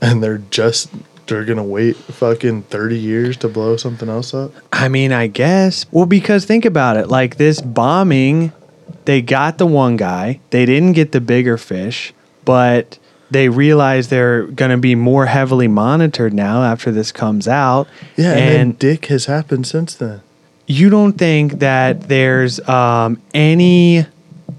[0.00, 0.88] And they're just,
[1.30, 4.52] they're going to wait fucking 30 years to blow something else up?
[4.72, 5.86] I mean, I guess.
[5.90, 7.08] Well, because think about it.
[7.08, 8.52] Like this bombing,
[9.06, 10.40] they got the one guy.
[10.50, 12.12] They didn't get the bigger fish,
[12.44, 12.98] but
[13.30, 17.88] they realize they're going to be more heavily monitored now after this comes out.
[18.16, 20.20] Yeah, and, and dick has happened since then.
[20.66, 24.04] you don't think that there's um, any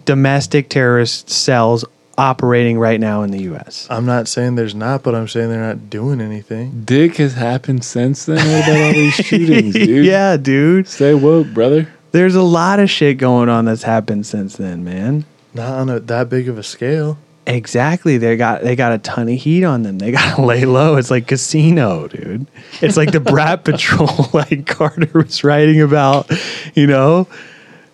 [0.05, 1.85] domestic terrorist cells
[2.17, 3.87] operating right now in the U.S.
[3.89, 6.83] I'm not saying there's not, but I'm saying they're not doing anything.
[6.83, 8.37] Dick has happened since then.
[8.37, 10.05] What about all these shootings, dude?
[10.05, 10.87] yeah, dude.
[10.87, 11.87] Stay woke, brother.
[12.11, 15.25] There's a lot of shit going on that's happened since then, man.
[15.53, 17.17] Not on a, that big of a scale.
[17.47, 18.17] Exactly.
[18.17, 19.97] They got they got a ton of heat on them.
[19.97, 20.97] They got to lay low.
[20.97, 22.47] It's like casino, dude.
[22.81, 26.29] It's like the Brat Patrol, like Carter was writing about.
[26.75, 27.27] You know,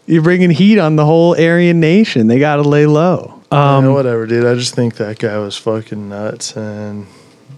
[0.06, 2.28] you're bringing heat on the whole Aryan nation.
[2.28, 3.37] They got to lay low.
[3.52, 4.46] Um, Um, whatever, dude.
[4.46, 7.08] I just think that guy was fucking nuts and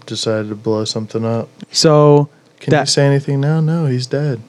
[0.06, 1.48] decided to blow something up.
[1.72, 2.28] so
[2.60, 3.60] Can that you say anything now?
[3.60, 4.40] No, he's dead.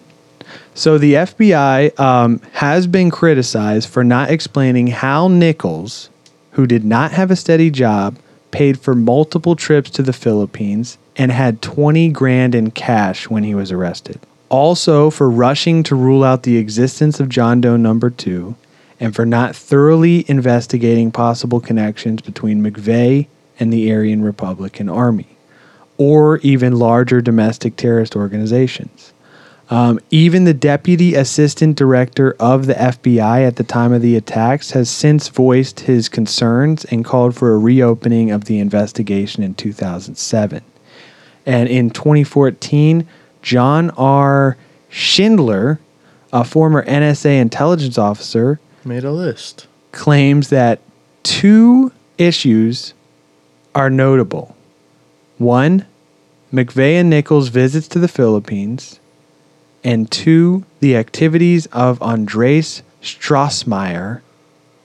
[0.74, 6.10] So the FBI um, has been criticized for not explaining how Nichols,
[6.52, 8.18] who did not have a steady job,
[8.52, 13.56] paid for multiple trips to the Philippines and had 20 grand in cash when he
[13.56, 14.20] was arrested.
[14.50, 18.56] Also for rushing to rule out the existence of John Doe number 2
[19.02, 23.28] and for not thoroughly investigating possible connections between McVeigh
[23.60, 25.28] and the Aryan Republican Army
[25.98, 29.12] or even larger domestic terrorist organizations.
[29.70, 34.72] Um, even the deputy assistant director of the FBI at the time of the attacks
[34.72, 40.62] has since voiced his concerns and called for a reopening of the investigation in 2007.
[41.46, 43.08] And in 2014,
[43.42, 44.58] John R.
[44.90, 45.80] Schindler,
[46.34, 49.68] a former NSA intelligence officer, Made a list.
[49.92, 50.80] claims that
[51.24, 52.94] two issues
[53.76, 54.56] are notable.
[55.38, 55.86] One,
[56.54, 59.00] McVeigh and Nichols' visits to the Philippines,
[59.84, 64.22] and two, the activities of Andres Strassmeir,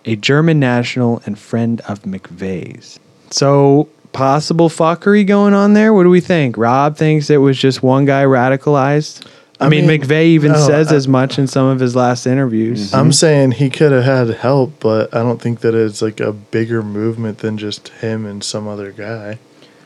[0.05, 2.99] a German national and friend of McVeigh's.
[3.31, 5.93] So, possible fuckery going on there?
[5.93, 6.57] What do we think?
[6.57, 9.27] Rob thinks it was just one guy radicalized.
[9.59, 11.97] I, I mean, mean, McVeigh even no, says I- as much in some of his
[11.97, 12.93] last interviews.
[12.93, 13.11] I'm mm-hmm.
[13.13, 16.83] saying he could have had help, but I don't think that it's like a bigger
[16.83, 19.39] movement than just him and some other guy.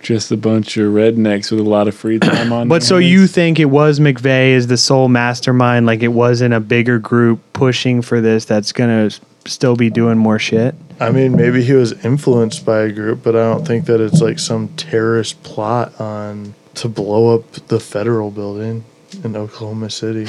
[0.03, 2.69] Just a bunch of rednecks with a lot of free time on.
[2.69, 3.11] But so hands.
[3.11, 7.41] you think it was McVeigh as the sole mastermind, like it wasn't a bigger group
[7.53, 9.11] pushing for this that's gonna
[9.45, 10.75] still be doing more shit?
[10.99, 14.21] I mean, maybe he was influenced by a group, but I don't think that it's
[14.21, 18.85] like some terrorist plot on to blow up the federal building
[19.25, 20.27] in Oklahoma City.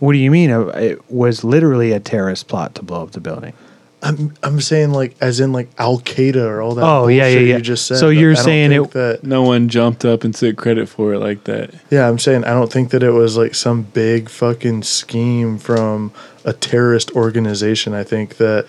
[0.00, 0.50] What do you mean?
[0.50, 3.52] Uh, It was literally a terrorist plot to blow up the building.
[4.02, 6.84] I'm I'm saying like as in like Al Qaeda or all that.
[6.84, 7.56] Oh, yeah, yeah, yeah.
[7.56, 7.96] You just said.
[7.96, 11.20] So you're I saying it- that No one jumped up and took credit for it
[11.20, 11.70] like that.
[11.90, 16.12] Yeah, I'm saying I don't think that it was like some big fucking scheme from
[16.44, 17.94] a terrorist organization.
[17.94, 18.66] I think that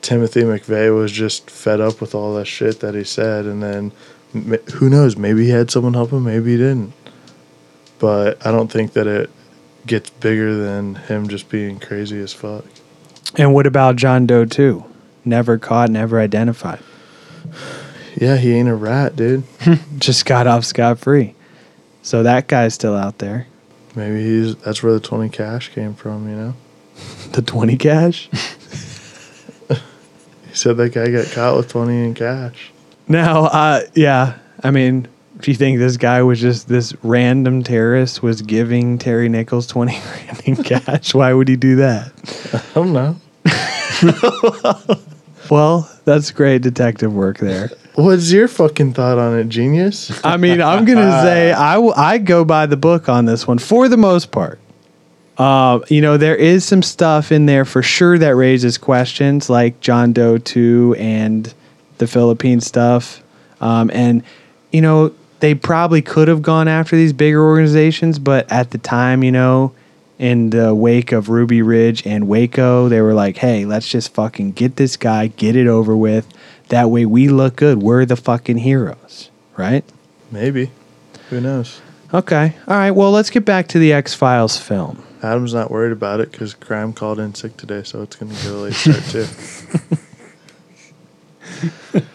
[0.00, 3.90] Timothy McVeigh was just fed up with all that shit that he said, and then
[4.74, 5.16] who knows?
[5.16, 6.92] Maybe he had someone help him, maybe he didn't.
[8.02, 9.30] But I don't think that it
[9.86, 12.64] gets bigger than him just being crazy as fuck.
[13.36, 14.84] And what about John Doe too?
[15.24, 16.80] Never caught, never identified.
[18.16, 19.44] Yeah, he ain't a rat, dude.
[19.98, 21.36] Just got off scot free.
[22.02, 23.46] So that guy's still out there.
[23.94, 26.28] Maybe he's that's where the twenty cash came from.
[26.28, 26.54] You know,
[27.32, 28.28] The twenty cash.
[29.68, 29.76] he
[30.54, 32.72] said that guy got caught with twenty in cash.
[33.06, 34.38] Now, uh, yeah.
[34.64, 35.06] I mean,
[35.42, 39.98] if you think this guy was just this random terrorist was giving Terry Nichols twenty
[40.00, 42.12] grand in cash, why would he do that?
[42.52, 43.16] I don't know.
[45.50, 47.70] Well, that's great detective work there.
[47.94, 50.24] What's your fucking thought on it, genius?
[50.24, 51.78] I mean, I'm gonna say I.
[51.78, 54.58] I go by the book on this one for the most part.
[55.36, 59.78] Uh, you know, there is some stuff in there for sure that raises questions, like
[59.80, 61.52] John Doe two and
[61.98, 63.22] the Philippine stuff.
[63.60, 64.22] Um, and
[64.72, 69.24] you know, they probably could have gone after these bigger organizations, but at the time,
[69.24, 69.74] you know,
[70.16, 74.52] in the wake of Ruby Ridge and Waco, they were like, "Hey, let's just fucking
[74.52, 76.28] get this guy, get it over with.
[76.68, 77.82] That way, we look good.
[77.82, 79.84] We're the fucking heroes, right?"
[80.30, 80.70] Maybe.
[81.30, 81.80] Who knows?
[82.14, 82.54] Okay.
[82.68, 82.92] All right.
[82.92, 85.02] Well, let's get back to the X Files film.
[85.24, 88.42] Adam's not worried about it because Crime called in sick today, so it's going to
[88.42, 89.26] get a late start too.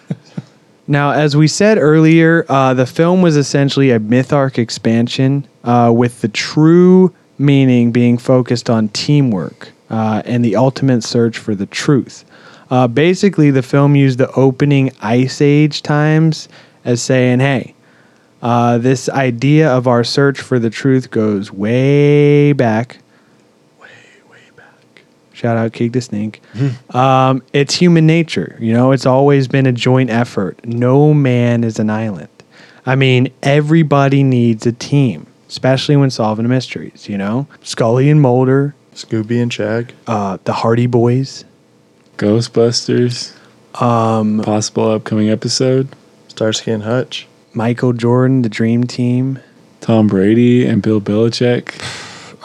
[0.88, 5.92] Now, as we said earlier, uh, the film was essentially a myth arc expansion uh,
[5.94, 11.66] with the true meaning being focused on teamwork uh, and the ultimate search for the
[11.66, 12.24] truth.
[12.70, 16.48] Uh, basically, the film used the opening Ice Age times
[16.86, 17.76] as saying, hey,
[18.42, 23.00] uh, this idea of our search for the truth goes way back.
[25.44, 25.58] Way, way back.
[25.58, 26.42] Shout out Keeg the Snake.
[26.96, 28.58] um, it's human nature.
[28.60, 30.66] You know, it's always been a joint effort.
[30.66, 32.30] No man is an island.
[32.86, 37.48] I mean, everybody needs a team, especially when solving mysteries, you know?
[37.62, 39.94] Scully and Mulder, Scooby and Shag.
[40.08, 41.44] uh, the Hardy Boys.
[42.18, 43.34] Ghostbusters.
[43.82, 45.90] Um, possible upcoming episode.
[46.30, 47.28] Starsky and Hutch.
[47.54, 49.40] Michael Jordan, the Dream Team.
[49.82, 51.76] Tom Brady and Bill Belichick.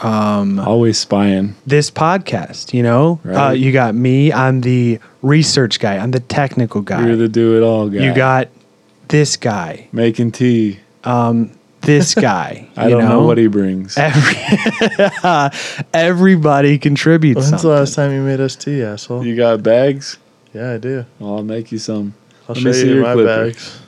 [0.03, 1.55] Um, always spying.
[1.65, 4.33] This podcast, you know, uh, you got me.
[4.33, 5.97] I'm the research guy.
[5.97, 7.05] I'm the technical guy.
[7.07, 8.03] You're the do it all guy.
[8.03, 8.49] you got
[9.07, 10.79] this guy, making tea.
[11.05, 12.67] Um, this guy.
[12.75, 13.23] I you don't know?
[13.23, 13.97] what he brings.
[13.97, 14.35] Every,
[15.93, 17.69] everybody contributes When's something.
[17.69, 19.25] the last time you made us tea, asshole?
[19.25, 20.17] You got bags?
[20.53, 21.05] Yeah, I do.
[21.19, 22.13] Well, I'll make you some.
[22.47, 23.45] I'll Let show me see you your my clipper.
[23.45, 23.79] bags.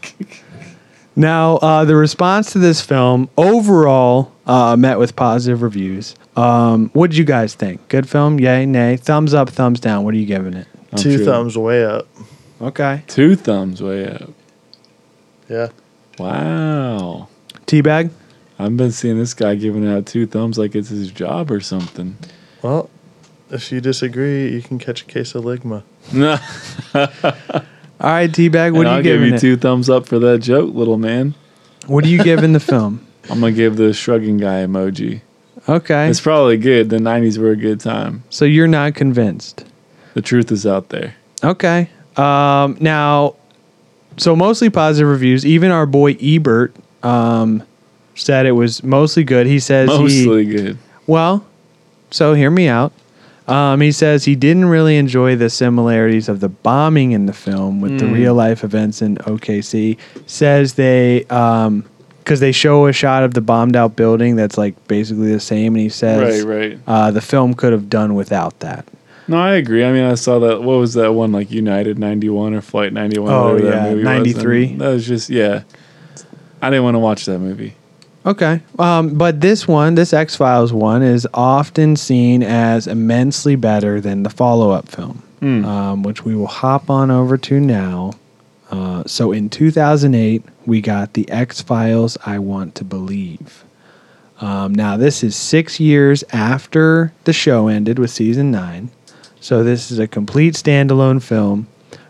[1.15, 6.15] Now, uh, the response to this film overall uh, met with positive reviews.
[6.35, 7.87] Um, what did you guys think?
[7.87, 8.39] Good film?
[8.39, 8.97] Yay, nay?
[8.97, 10.03] Thumbs up, thumbs down.
[10.03, 10.67] What are you giving it?
[10.91, 11.25] I'm Two sure.
[11.25, 12.07] thumbs way up.
[12.61, 13.03] Okay.
[13.07, 14.29] Two thumbs way up.
[15.49, 15.69] Yeah.
[16.19, 17.27] Wow.
[17.67, 18.09] Teabag?
[18.57, 22.17] I've been seeing this guy giving out two thumbs like it's his job or something.
[22.61, 22.89] Well,
[23.51, 25.83] if you disagree, you can catch a case of ligma.
[26.13, 26.37] No,
[27.99, 29.39] All right, Teabag, what and are you I'll give giving you it?
[29.41, 31.33] two thumbs up for that joke, little man.
[31.87, 33.05] What are you giving the film?
[33.29, 35.21] I'm gonna give the shrugging guy emoji.
[35.67, 36.09] Okay.
[36.09, 36.89] It's probably good.
[36.89, 38.23] The '90s were a good time.
[38.29, 39.65] So you're not convinced.
[40.13, 41.15] The truth is out there.
[41.43, 41.89] Okay.
[42.17, 43.35] Um, now,
[44.17, 45.45] so mostly positive reviews.
[45.45, 47.63] Even our boy Ebert um,
[48.15, 49.47] said it was mostly good.
[49.47, 50.77] He says he, Mostly good.
[51.07, 51.45] well,
[52.11, 52.93] so hear me out.
[53.47, 57.79] Um, he says he didn't really enjoy the similarities of the bombing in the film
[57.79, 59.97] with the real life events in OKC.
[60.25, 61.25] Says they,
[62.25, 65.75] because they show a shot of the bombed out building that's like basically the same,
[65.75, 66.79] and he says Right, right.
[66.87, 68.85] Uh, the film could have done without that.
[69.27, 69.85] No, I agree.
[69.85, 70.63] I mean, I saw that.
[70.63, 71.31] What was that one?
[71.31, 73.31] Like United '91 or Flight '91?
[73.31, 74.61] Oh, whatever yeah, that movie 93.
[74.61, 74.71] Was.
[74.71, 75.63] And That was just yeah.
[76.61, 77.75] I didn't want to watch that movie.
[78.25, 78.61] Okay.
[78.79, 84.23] Um, but this one, this X Files one, is often seen as immensely better than
[84.23, 85.21] the follow up film,
[85.63, 88.13] um, which we will hop on over to now.
[88.71, 93.63] Uh, so in 2008, we got the X Files I Want to Believe.
[94.41, 98.89] Um, now, this is six years after the show ended with season nine.
[99.39, 101.67] So this is a complete standalone film.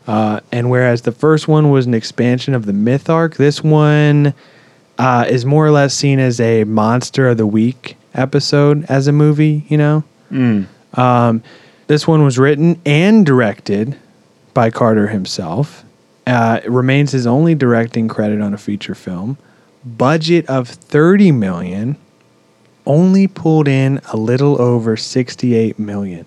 [0.08, 4.34] Uh, and whereas the first one was an expansion of the myth arc, this one
[4.98, 9.12] uh, is more or less seen as a monster of the week episode as a
[9.12, 9.66] movie.
[9.68, 10.04] You know,
[10.94, 11.44] um,
[11.88, 13.98] this one was written and directed
[14.54, 15.84] by Carter himself.
[16.28, 19.38] Uh, it remains his only directing credit on a feature film.
[19.86, 21.98] Budget of thirty million,
[22.86, 26.26] only pulled in a little over sixty-eight million.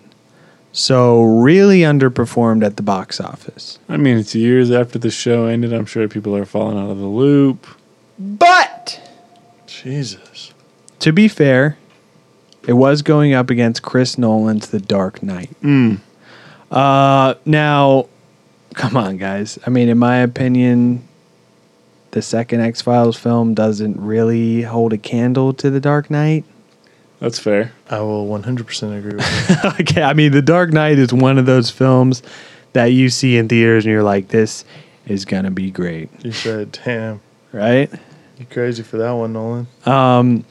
[0.71, 3.81] So really underperformed at the box office.
[3.89, 5.73] I mean, it's years after the show ended.
[5.73, 7.67] I'm sure people are falling out of the loop.
[8.19, 9.01] But
[9.67, 10.53] Jesus.
[11.01, 11.77] to be fair,
[12.67, 15.51] it was going up against Chris Nolan's The Dark Knight.
[16.71, 18.09] Uh, now,
[18.79, 19.59] come on, guys.
[19.67, 21.07] I mean, in my opinion,
[22.13, 26.45] the second X Files film doesn't really hold a candle to The Dark Knight.
[27.21, 27.73] That's fair.
[27.91, 29.71] I will 100% agree with you.
[29.81, 32.23] okay, I mean, The Dark Knight is one of those films
[32.73, 34.65] that you see in theaters and you're like, this
[35.07, 37.21] is gonna be great, You said, damn,
[37.53, 37.91] right?
[38.39, 39.67] you crazy for that one, Nolan.
[39.85, 40.45] Um,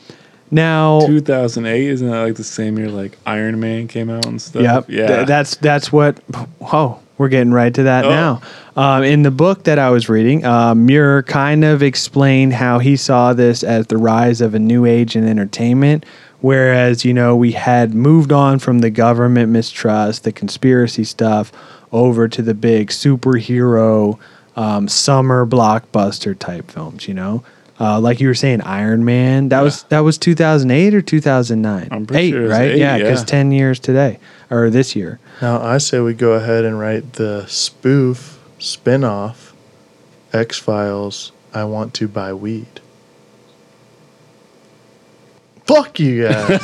[0.51, 4.61] now, 2008 isn't that like the same year like Iron Man came out and stuff?
[4.63, 4.89] Yep.
[4.89, 5.07] Yeah.
[5.07, 6.19] Th- that's that's what.
[6.61, 8.09] Oh, we're getting right to that Oh.
[8.09, 8.41] now.
[8.75, 12.95] Um, in the book that I was reading, uh, Muir kind of explained how he
[12.95, 16.05] saw this as the rise of a new age in entertainment.
[16.41, 21.51] Whereas, you know, we had moved on from the government mistrust, the conspiracy stuff,
[21.91, 24.19] over to the big superhero
[24.55, 27.07] um, summer blockbuster type films.
[27.07, 27.43] You know,
[27.79, 29.49] uh, like you were saying, Iron Man.
[29.49, 31.87] That was that was 2008 or 2009.
[31.91, 32.71] I'm pretty eight, sure right?
[32.71, 33.25] eight, yeah, because yeah.
[33.25, 34.19] 10 years today
[34.49, 35.19] or this year.
[35.41, 39.53] Now, I say we go ahead and write the spoof spin off
[40.33, 42.81] X Files I Want to Buy Weed.
[45.65, 46.61] Fuck you guys.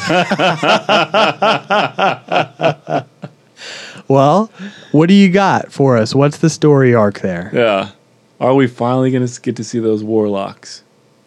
[4.08, 4.52] Well,
[4.92, 6.14] what do you got for us?
[6.14, 7.50] What's the story arc there?
[7.54, 7.92] Yeah.
[8.40, 10.83] Are we finally gonna get to see those warlocks?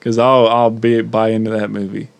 [0.06, 2.10] Because I'll I'll be buy into that movie.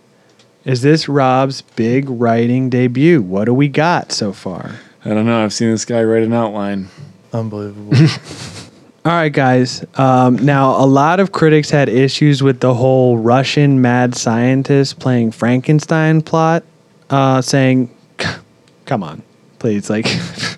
[0.64, 3.22] Is this Rob's big writing debut?
[3.22, 4.72] What do we got so far?
[5.04, 5.44] I don't know.
[5.44, 6.88] I've seen this guy write an outline.
[7.32, 7.96] Unbelievable.
[9.04, 9.84] All right, guys.
[9.94, 15.30] Um, now, a lot of critics had issues with the whole Russian mad scientist playing
[15.30, 16.64] Frankenstein plot,
[17.08, 17.88] uh, saying,
[18.84, 19.22] "Come on,
[19.60, 20.06] please, like,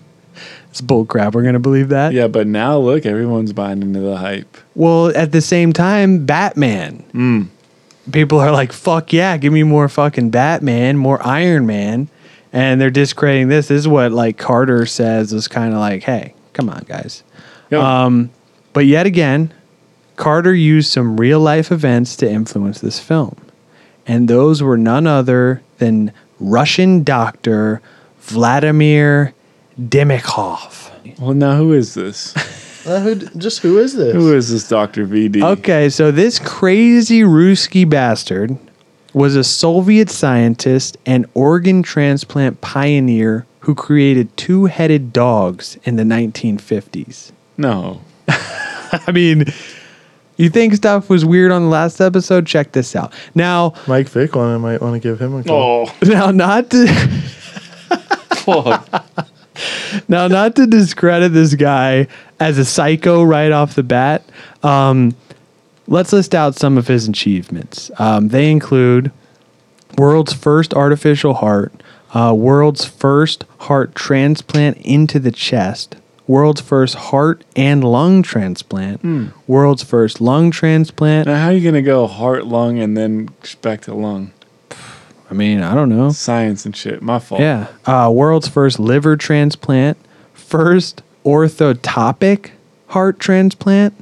[0.78, 1.34] it's bull crap.
[1.34, 4.56] We're gonna believe that." Yeah, but now look, everyone's buying into the hype.
[4.74, 7.04] Well, at the same time, Batman.
[8.12, 12.08] People are like, fuck yeah, give me more fucking Batman, more Iron Man.
[12.52, 13.68] And they're discrediting this.
[13.68, 17.22] This is what like Carter says is kind of like, hey, come on, guys.
[17.70, 17.82] Yep.
[17.82, 18.30] Um,
[18.72, 19.52] but yet again,
[20.16, 23.36] Carter used some real life events to influence this film.
[24.06, 27.82] And those were none other than Russian doctor
[28.20, 29.34] Vladimir
[29.80, 30.90] Demikhov.
[31.18, 32.34] well, now who is this?
[32.86, 34.14] Uh, who, just who is this?
[34.14, 35.42] who is this Doctor VD?
[35.42, 38.56] Okay, so this crazy Ruski bastard
[39.12, 46.02] was a Soviet scientist and organ transplant pioneer who created two headed dogs in the
[46.02, 47.32] 1950s.
[47.58, 48.00] No.
[48.28, 49.44] I mean,
[50.38, 52.46] you think stuff was weird on the last episode?
[52.46, 53.12] Check this out.
[53.34, 54.54] Now, Mike Vick one.
[54.54, 55.90] I might want to give him a call.
[55.90, 55.96] Oh.
[56.08, 56.86] now not to
[60.08, 62.06] now not to discredit this guy
[62.40, 64.24] as a psycho right off the bat.
[64.62, 65.14] Um,
[65.86, 67.90] let's list out some of his achievements.
[67.98, 69.10] Um, they include
[69.96, 71.72] world's first artificial heart,
[72.14, 75.96] uh, world's first heart transplant into the chest,
[76.26, 81.26] world's first heart and lung transplant, world's first lung transplant.
[81.26, 83.30] Now, how are you gonna go heart, lung, and then
[83.62, 84.32] back to lung?
[85.30, 86.10] I mean, I don't know.
[86.10, 87.02] Science and shit.
[87.02, 87.40] My fault.
[87.40, 87.68] Yeah.
[87.84, 89.98] Uh, world's first liver transplant,
[90.32, 92.50] first orthotopic
[92.88, 93.94] heart transplant,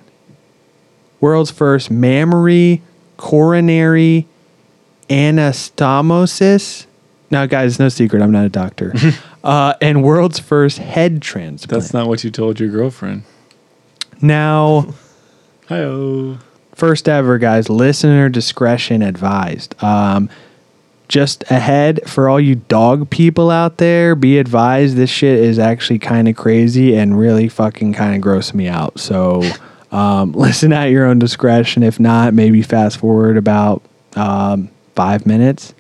[1.21, 2.83] world's first mammary
[3.17, 4.27] coronary
[5.09, 6.87] anastomosis.
[7.31, 8.95] Now, guys, no secret, I'm not a doctor.
[9.45, 11.83] uh, and world's first head transplant.
[11.83, 13.25] That's not what you told your girlfriend.
[14.21, 14.95] now,
[15.69, 16.37] Hi.
[16.75, 19.75] first ever, guys, listener discretion advised.
[19.83, 20.31] Um,
[21.09, 25.99] just ahead for all you dog people out there, be advised this shit is actually
[25.99, 28.99] kind of crazy and really fucking kind of gross me out.
[28.99, 29.43] So
[29.93, 31.83] um, listen at your own discretion.
[31.83, 33.83] If not, maybe fast forward about
[34.15, 35.75] um, five minutes.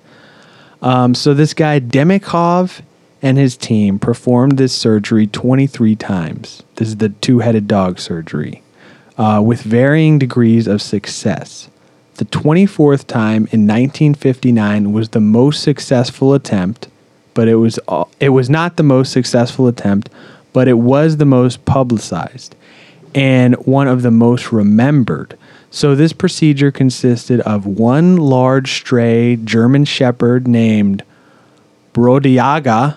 [0.83, 2.83] Um, so this guy Demikhov
[3.22, 6.62] and his team performed this surgery 23 times.
[6.77, 8.62] This is the two-headed dog surgery,
[9.16, 11.68] uh, with varying degrees of success.
[12.17, 16.89] The 24th time in 1959 was the most successful attempt,
[17.35, 20.09] but it was uh, it was not the most successful attempt,
[20.55, 22.57] but it was the most publicized
[23.14, 25.37] and one of the most remembered.
[25.71, 31.03] So this procedure consisted of one large stray German shepherd named
[31.93, 32.97] Brodiaga,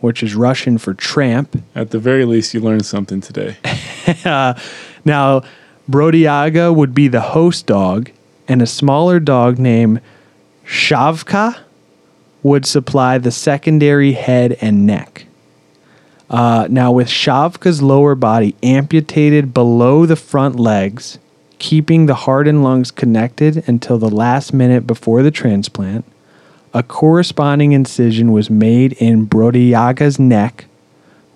[0.00, 1.62] which is Russian for tramp.
[1.74, 3.56] At the very least, you learned something today.
[5.06, 5.42] Now,
[5.88, 8.10] Brodiaga would be the host dog,
[8.48, 10.00] and a smaller dog named
[10.64, 11.58] Shavka
[12.42, 15.26] would supply the secondary head and neck.
[16.30, 21.18] Uh, now, with Shavka's lower body amputated below the front legs,
[21.58, 26.04] keeping the heart and lungs connected until the last minute before the transplant,
[26.72, 30.64] a corresponding incision was made in Brodiaga's neck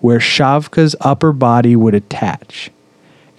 [0.01, 2.71] where Shavka's upper body would attach,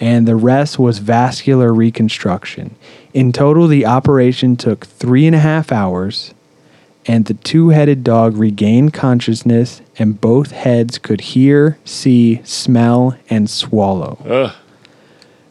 [0.01, 2.75] and the rest was vascular reconstruction.
[3.13, 6.33] In total, the operation took three and a half hours,
[7.07, 13.51] and the two headed dog regained consciousness, and both heads could hear, see, smell, and
[13.51, 14.19] swallow.
[14.25, 14.55] Ugh.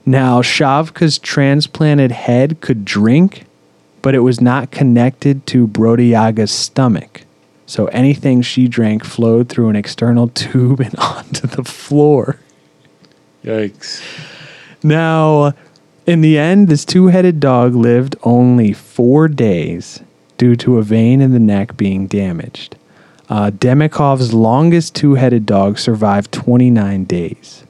[0.06, 3.46] Now, Shavka's transplanted head could drink,
[4.02, 7.22] but it was not connected to Brodiaga's stomach.
[7.68, 12.40] So anything she drank flowed through an external tube and onto the floor.
[13.44, 14.02] Yikes.
[14.84, 15.54] Now,
[16.06, 20.02] in the end, this two headed dog lived only four days
[20.38, 22.76] due to a vein in the neck being damaged.
[23.28, 27.64] Uh, Demikhov's longest two headed dog survived 29 days.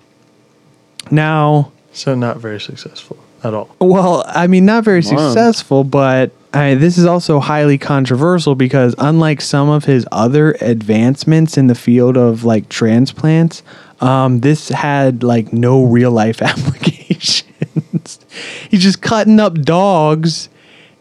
[1.11, 3.75] Now, So not very successful at all.
[3.79, 5.31] well, I mean, not very Come on.
[5.31, 11.57] successful, but I, this is also highly controversial because unlike some of his other advancements
[11.57, 13.63] in the field of like transplants,
[14.01, 16.98] um, this had like no real life applications.
[18.69, 20.47] He's just cutting up dogs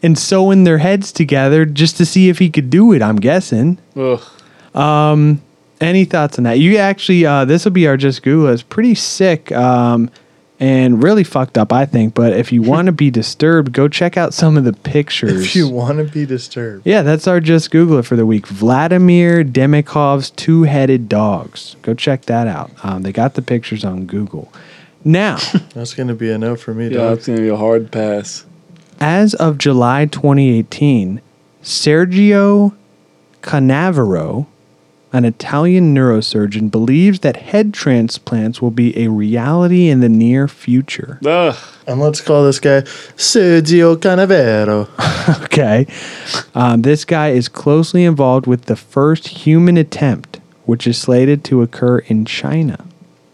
[0.03, 3.01] and sewing their heads together just to see if he could do it.
[3.01, 3.77] I'm guessing.
[3.95, 4.21] Ugh.
[5.81, 6.59] Any thoughts on that?
[6.59, 8.49] You actually, uh, this will be our just Google.
[8.49, 10.09] It's pretty sick um,
[10.59, 12.13] and really fucked up, I think.
[12.13, 15.41] But if you want to be disturbed, go check out some of the pictures.
[15.41, 18.47] If you want to be disturbed, yeah, that's our just Google it for the week.
[18.47, 21.77] Vladimir Demikhov's two headed dogs.
[21.81, 22.71] Go check that out.
[22.83, 24.51] Um, they got the pictures on Google.
[25.03, 25.37] Now,
[25.73, 27.17] that's going to be a no for me, Yeah, dog.
[27.19, 28.45] it's going to be a hard pass.
[28.99, 31.21] as of July 2018,
[31.63, 32.73] Sergio
[33.41, 34.45] Canavero,
[35.11, 41.19] an Italian neurosurgeon, believes that head transplants will be a reality in the near future.
[41.25, 41.55] Ugh.
[41.87, 44.87] And let's call this guy Sergio Canavero.
[45.43, 45.85] Okay.
[46.55, 51.61] Um, this guy is closely involved with the first human attempt, which is slated to
[51.61, 52.83] occur in China.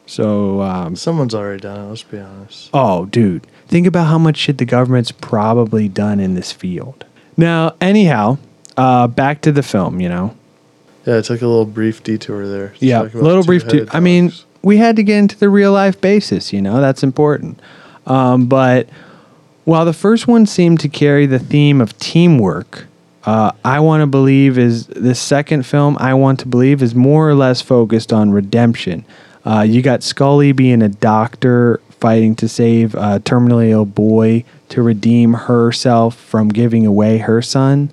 [0.05, 1.89] So, um, Someone's already done it.
[1.89, 2.69] Let's be honest.
[2.73, 3.45] Oh, dude.
[3.67, 7.05] Think about how much shit the government's probably done in this field.
[7.35, 8.37] Now, anyhow,
[8.77, 10.35] uh, back to the film, you know.
[11.05, 12.73] Yeah, I took a little brief detour there.
[12.79, 14.31] Yeah, about little brief two-headed I mean,
[14.63, 17.59] we had to get into the real life basis, you know, that's important.
[18.07, 18.89] Um, but
[19.65, 22.85] while the first one seemed to carry the theme of teamwork,
[23.25, 25.97] uh, I want to believe is the second film.
[25.99, 29.05] I want to believe is more or less focused on redemption.
[29.45, 34.81] Uh, you got Scully being a doctor fighting to save a terminally ill boy to
[34.81, 37.91] redeem herself from giving away her son.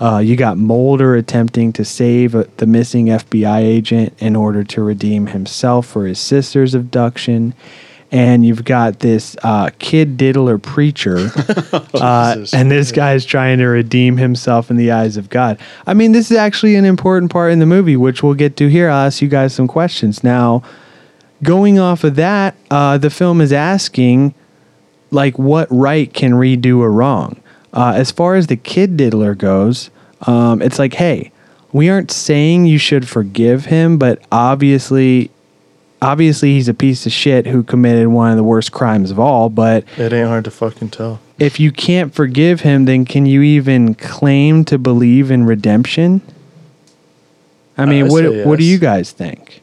[0.00, 4.82] Uh, you got Mulder attempting to save uh, the missing FBI agent in order to
[4.82, 7.54] redeem himself for his sister's abduction.
[8.10, 11.16] And you've got this uh, kid diddler preacher,
[11.94, 15.58] uh, and this guy's trying to redeem himself in the eyes of God.
[15.86, 18.68] I mean, this is actually an important part in the movie, which we'll get to
[18.68, 18.90] here.
[18.90, 20.22] I'll ask you guys some questions.
[20.22, 20.62] Now,
[21.42, 24.34] going off of that, uh, the film is asking,
[25.10, 27.40] like, what right can redo a wrong?
[27.72, 29.90] Uh, as far as the kid diddler goes,
[30.26, 31.32] um, it's like, hey,
[31.72, 35.30] we aren't saying you should forgive him, but obviously,
[36.02, 39.48] obviously he's a piece of shit who committed one of the worst crimes of all.
[39.48, 41.20] But it ain't hard to fucking tell.
[41.38, 46.20] if you can't forgive him, then can you even claim to believe in redemption?
[47.78, 49.61] I mean, I what say what do you guys think?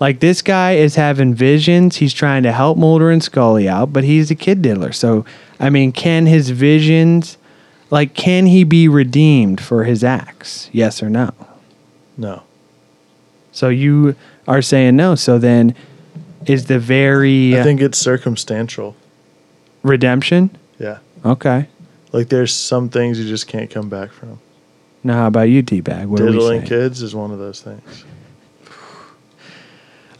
[0.00, 1.96] Like this guy is having visions.
[1.96, 4.92] He's trying to help Mulder and Scully out, but he's a kid diddler.
[4.92, 5.26] So,
[5.60, 7.36] I mean, can his visions,
[7.90, 10.70] like, can he be redeemed for his acts?
[10.72, 11.32] Yes or no?
[12.16, 12.42] No.
[13.52, 14.16] So you
[14.48, 15.16] are saying no.
[15.16, 15.74] So then,
[16.46, 18.96] is the very I uh, think it's circumstantial.
[19.82, 20.56] redemption?
[20.78, 20.98] Yeah.
[21.24, 21.68] Okay.
[22.12, 24.40] Like there's some things you just can't come back from.
[25.04, 26.06] Now, how about you, D bag?
[26.08, 28.04] What Diddling kids is one of those things.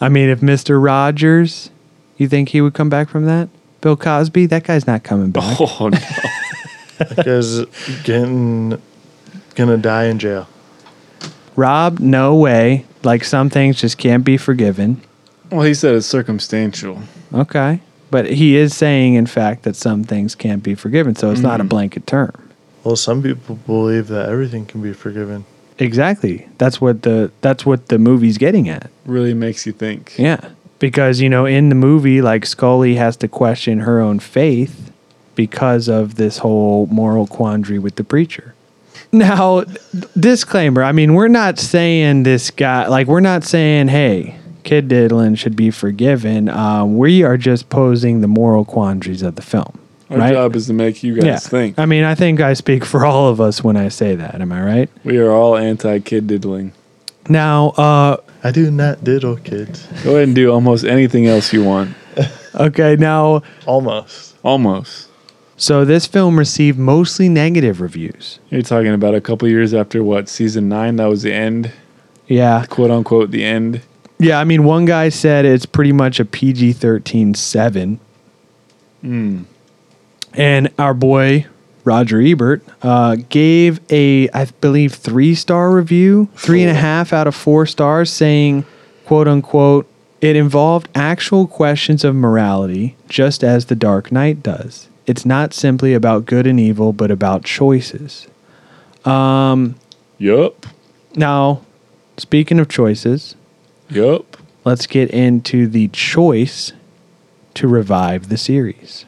[0.01, 1.71] I mean, if Mister Rogers,
[2.17, 3.49] you think he would come back from that?
[3.81, 5.59] Bill Cosby, that guy's not coming back.
[5.61, 5.99] Oh, no.
[6.99, 7.61] That guy's
[8.03, 8.81] getting
[9.55, 10.49] gonna die in jail.
[11.57, 12.87] Rob, no way.
[13.03, 15.01] Like some things just can't be forgiven.
[15.51, 17.03] Well, he said it's circumstantial.
[17.33, 17.81] Okay.
[18.11, 21.15] But he is saying, in fact, that some things can't be forgiven.
[21.15, 21.69] So it's not a mm-hmm.
[21.69, 22.51] blanket term.
[22.85, 25.45] Well, some people believe that everything can be forgiven.
[25.81, 26.47] Exactly.
[26.59, 28.91] That's what the that's what the movie's getting at.
[29.07, 30.15] Really makes you think.
[30.19, 30.51] Yeah.
[30.79, 34.93] Because, you know, in the movie, like Scully has to question her own faith
[35.35, 38.55] because of this whole moral quandary with the preacher.
[39.13, 39.65] Now,
[40.19, 45.37] disclaimer I mean, we're not saying this guy, like, we're not saying, hey, Kid Diddlin
[45.37, 46.49] should be forgiven.
[46.49, 49.79] Um, we are just posing the moral quandaries of the film.
[50.11, 50.33] Our right?
[50.33, 51.39] job is to make you guys yeah.
[51.39, 51.79] think.
[51.79, 54.41] I mean, I think I speak for all of us when I say that.
[54.41, 54.91] Am I right?
[55.05, 56.73] we are all anti kid diddling.
[57.29, 59.87] Now, uh, I do not diddle kids.
[60.03, 61.95] Go ahead and do almost anything else you want.
[62.57, 64.35] okay, now, Almost.
[64.43, 65.09] Almost.
[65.57, 68.41] so this film received mostly negative reviews.
[68.51, 70.97] You're talking about a couple years after what season nine?
[70.97, 71.71] That was the end,
[72.27, 72.65] Yeah.
[72.69, 73.83] quote unquote, the end.
[74.19, 78.01] Yeah, I mean, one guy said it's pretty much a PG 13 7.
[80.35, 81.47] And our boy,
[81.85, 87.27] Roger Ebert, uh, gave a, I believe, three star review, three and a half out
[87.27, 88.65] of four stars, saying,
[89.07, 89.87] quote unquote,
[90.21, 94.89] it involved actual questions of morality, just as The Dark Knight does.
[95.07, 98.29] It's not simply about good and evil, but about choices.
[100.19, 100.67] Yup.
[101.17, 101.63] Now,
[102.19, 103.35] speaking of choices,
[103.89, 104.37] Yup.
[104.65, 106.73] let's get into the choice
[107.55, 109.07] to revive the series.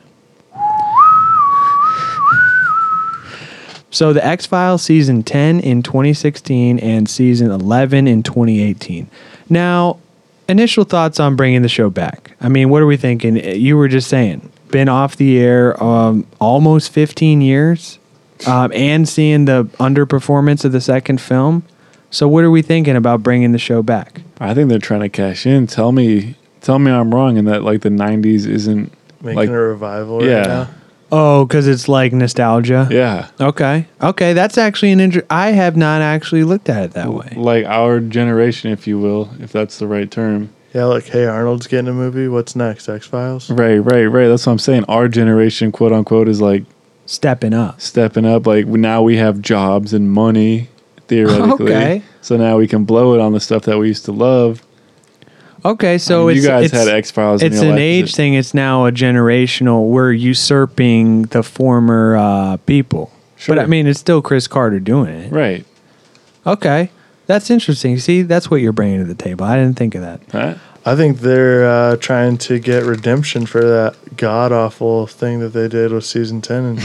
[3.93, 9.07] So, the X Files season 10 in 2016 and season 11 in 2018.
[9.51, 9.99] Now,
[10.49, 12.35] initial thoughts on bringing the show back.
[12.41, 13.37] I mean, what are we thinking?
[13.37, 17.99] You were just saying, been off the air um, almost 15 years
[18.47, 21.63] um, and seeing the underperformance of the second film.
[22.11, 24.23] So, what are we thinking about bringing the show back?
[24.41, 25.67] I think they're trying to cash in.
[25.67, 28.91] Tell me, tell me I'm wrong, and that like the '90s isn't
[29.21, 30.43] Making like a revival right yeah.
[30.43, 30.69] now.
[31.15, 32.89] Oh, because it's like nostalgia.
[32.91, 33.87] yeah, Okay.
[34.03, 34.33] Okay.
[34.33, 37.35] That's actually an inter- I have not actually looked at it that way.
[37.37, 40.49] like our generation, if you will, if that's the right term.
[40.75, 42.29] Yeah, like, hey, Arnold's getting a movie.
[42.29, 42.89] What's next?
[42.89, 43.51] X Files?
[43.51, 44.27] Right, right, right.
[44.29, 44.85] That's what I'm saying.
[44.89, 46.65] Our generation, quote unquote, is like
[47.05, 47.79] Stepping up.
[47.81, 48.47] stepping up.
[48.47, 50.69] Like now we have jobs and money,
[51.09, 51.53] theoretically.
[51.75, 52.03] Okay.
[52.23, 54.63] So now we can blow it on the stuff that we used to love.
[55.65, 55.99] Okay.
[55.99, 57.43] So I mean, it's you guys it's, had X Files.
[57.43, 58.35] It's an age thing.
[58.35, 59.89] It's now a generational.
[59.89, 63.13] We're usurping the former uh, people.
[63.37, 63.57] Sure.
[63.57, 65.33] But I mean, it's still Chris Carter doing it.
[65.33, 65.67] right?
[66.47, 66.91] Okay.
[67.27, 67.99] That's interesting.
[67.99, 69.45] See, that's what you're bringing to the table.
[69.45, 70.21] I didn't think of that.
[70.31, 70.55] Huh?
[70.85, 75.69] I think they're uh, trying to get redemption for that god awful thing that they
[75.69, 76.77] did with season 10 in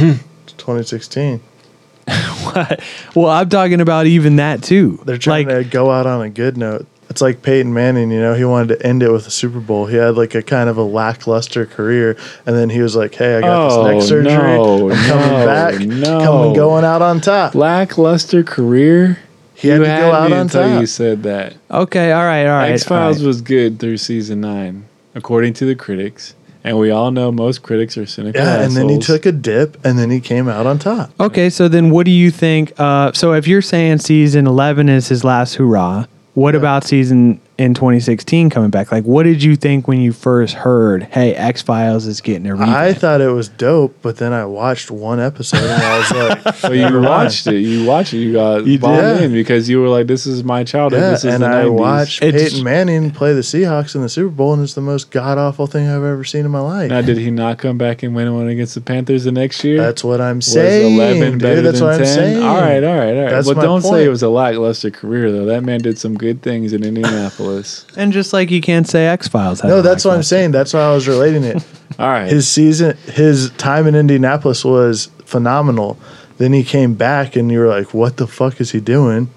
[0.45, 1.39] 2016.
[2.43, 2.79] what?
[3.15, 5.01] Well, I'm talking about even that too.
[5.05, 6.85] They're trying like, to go out on a good note.
[7.17, 9.87] It's like Peyton Manning, you know, he wanted to end it with a Super Bowl.
[9.87, 12.15] He had like a kind of a lackluster career,
[12.45, 14.33] and then he was like, "Hey, I got Oh, this neck surgery.
[14.33, 16.19] no, I'm coming no, back, no.
[16.19, 19.17] coming going out on top." Lackluster career.
[19.55, 20.79] He had you to had go out on top.
[20.79, 21.55] you said that.
[21.71, 22.11] Okay.
[22.11, 22.45] All right.
[22.45, 22.73] All right.
[22.73, 23.27] X Files all right.
[23.27, 27.97] was good through season nine, according to the critics, and we all know most critics
[27.97, 28.39] are cynical.
[28.39, 31.09] Yeah, and then he took a dip, and then he came out on top.
[31.19, 32.73] Okay, so then what do you think?
[32.79, 36.05] Uh, so if you're saying season 11 is his last hurrah,
[36.37, 38.91] what about season in 2016 coming back?
[38.91, 42.51] Like, what did you think when you first heard, hey, X Files is getting a
[42.53, 42.69] revamp?
[42.69, 46.11] I thought it was dope, but then I watched one episode and I was
[46.45, 47.59] like, Well, you watched it.
[47.61, 48.17] You watched it.
[48.17, 49.23] You got You bought did?
[49.23, 51.01] in because you were like, "This is my childhood.
[51.01, 51.71] Yeah, this is and the I 90s.
[51.71, 55.09] watched It's- Peyton Manning play the Seahawks in the Super Bowl, and it's the most
[55.11, 56.89] god awful thing I've ever seen in my life.
[56.89, 59.77] Now, did he not come back and win one against the Panthers the next year?
[59.77, 61.61] That's what I'm was saying, 11 better.
[61.61, 62.01] That's than what 10?
[62.01, 62.43] I'm saying.
[62.43, 63.29] All right, all right, all right.
[63.31, 65.45] That's but my don't say it was a lackluster career though.
[65.45, 67.46] That man did some good things in Indianapolis.
[67.95, 69.63] And just like you can't say X Files.
[69.63, 70.51] No, that's what I'm saying.
[70.51, 71.65] That's why I was relating it.
[71.99, 72.29] All right.
[72.29, 75.97] his season, his time in Indianapolis was phenomenal.
[76.37, 79.29] Then he came back, and you were like, "What the fuck is he doing?"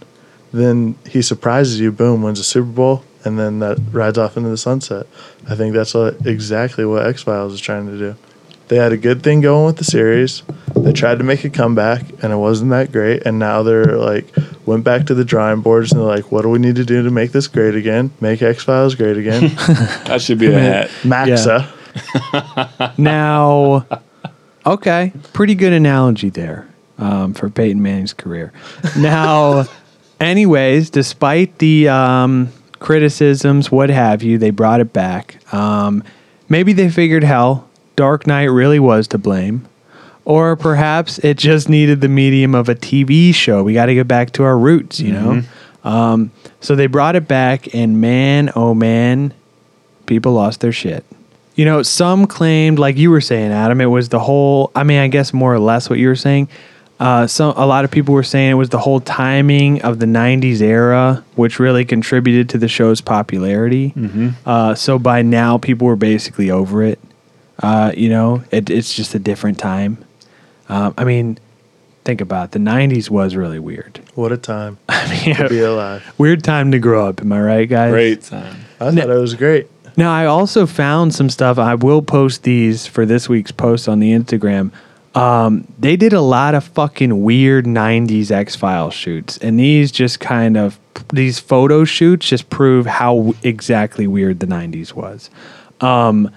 [0.53, 1.93] Then he surprises you.
[1.93, 5.07] Boom, wins a Super Bowl, and then that rides off into the sunset.
[5.49, 8.17] I think that's what exactly what X Files is trying to do.
[8.69, 10.43] They had a good thing going with the series.
[10.77, 13.25] They tried to make a comeback, and it wasn't that great.
[13.27, 14.33] And now they're like,
[14.67, 17.03] went back to the drawing boards, and they're like, "What do we need to do
[17.03, 18.11] to make this great again?
[18.21, 19.55] Make X Files great again?"
[20.07, 20.91] that should be a hat.
[21.05, 21.73] Maxa.
[22.99, 23.87] Now,
[24.65, 28.53] okay, pretty good analogy there um, for Peyton Manning's career.
[28.97, 29.65] Now,
[30.21, 35.39] anyways, despite the um, criticisms, what have you, they brought it back.
[35.53, 36.05] Um,
[36.49, 39.67] maybe they figured, hell, Dark Knight really was to blame.
[40.25, 43.63] Or perhaps it just needed the medium of a TV show.
[43.65, 45.43] We got to get back to our roots, you know?
[45.83, 49.33] Um, so they brought it back, and man, oh man,
[50.07, 51.05] people lost their shit.
[51.55, 54.71] You know, some claimed, like you were saying, Adam, it was the whole.
[54.75, 56.49] I mean, I guess more or less what you were saying.
[57.01, 60.07] Uh, some a lot of people were saying it was the whole timing of the
[60.07, 63.95] '90s era, which really contributed to the show's popularity.
[64.45, 66.99] Uh, so by now, people were basically over it.
[67.63, 69.97] Uh, you know, it, it's just a different time.
[70.71, 71.39] Um, I mean,
[72.05, 72.51] think about it.
[72.53, 74.01] The '90s was really weird.
[74.15, 76.15] What a time I mean, to be alive.
[76.19, 77.21] weird time to grow up.
[77.21, 77.91] Am I right, guys?
[77.91, 78.57] Great time.
[78.81, 79.69] I thought it was great.
[79.97, 81.59] Now, I also found some stuff.
[81.59, 84.71] I will post these for this week's post on the Instagram.
[85.15, 89.37] Um, they did a lot of fucking weird 90s X Files shoots.
[89.39, 90.79] And these just kind of,
[91.13, 95.29] these photo shoots just prove how w- exactly weird the 90s was.
[95.81, 96.31] Um,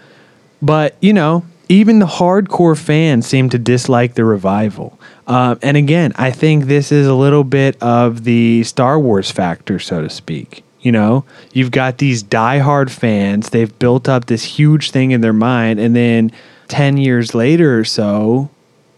[0.61, 4.99] but, you know, even the hardcore fans seem to dislike the revival.
[5.27, 9.79] Um, and again, I think this is a little bit of the Star Wars factor,
[9.79, 10.63] so to speak.
[10.81, 15.31] You know, you've got these diehard fans, they've built up this huge thing in their
[15.31, 16.31] mind, and then
[16.67, 18.49] 10 years later or so,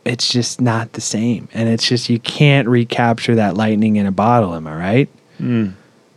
[0.04, 1.48] it's just not the same.
[1.54, 5.10] And it's just, you can't recapture that lightning in a bottle, am I right?
[5.40, 5.48] You're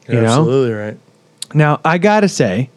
[0.09, 0.27] You know?
[0.27, 0.99] absolutely right.
[1.53, 2.71] Now, I gotta say,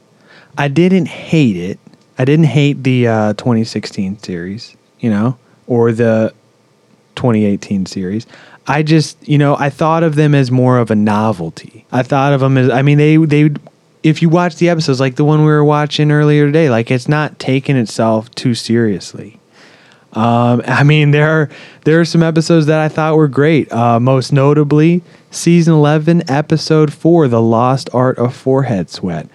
[0.58, 1.80] I didn't hate it.
[2.18, 5.38] I didn't hate the uh, 2016 series, you know,
[5.68, 6.34] or the
[7.16, 8.28] 2018 series.
[8.68, 11.86] I just, you know, I thought of them as more of a novelty.
[11.91, 13.49] I thought of them as, I mean, they, they,
[14.03, 17.07] if you watch the episodes, like the one we were watching earlier today, like it's
[17.07, 19.39] not taking itself too seriously.
[20.14, 21.49] Um, I mean, there are
[21.86, 23.72] there are some episodes that I thought were great.
[23.72, 29.30] Uh, most notably, season eleven, episode four, "The Lost Art of Forehead Sweat."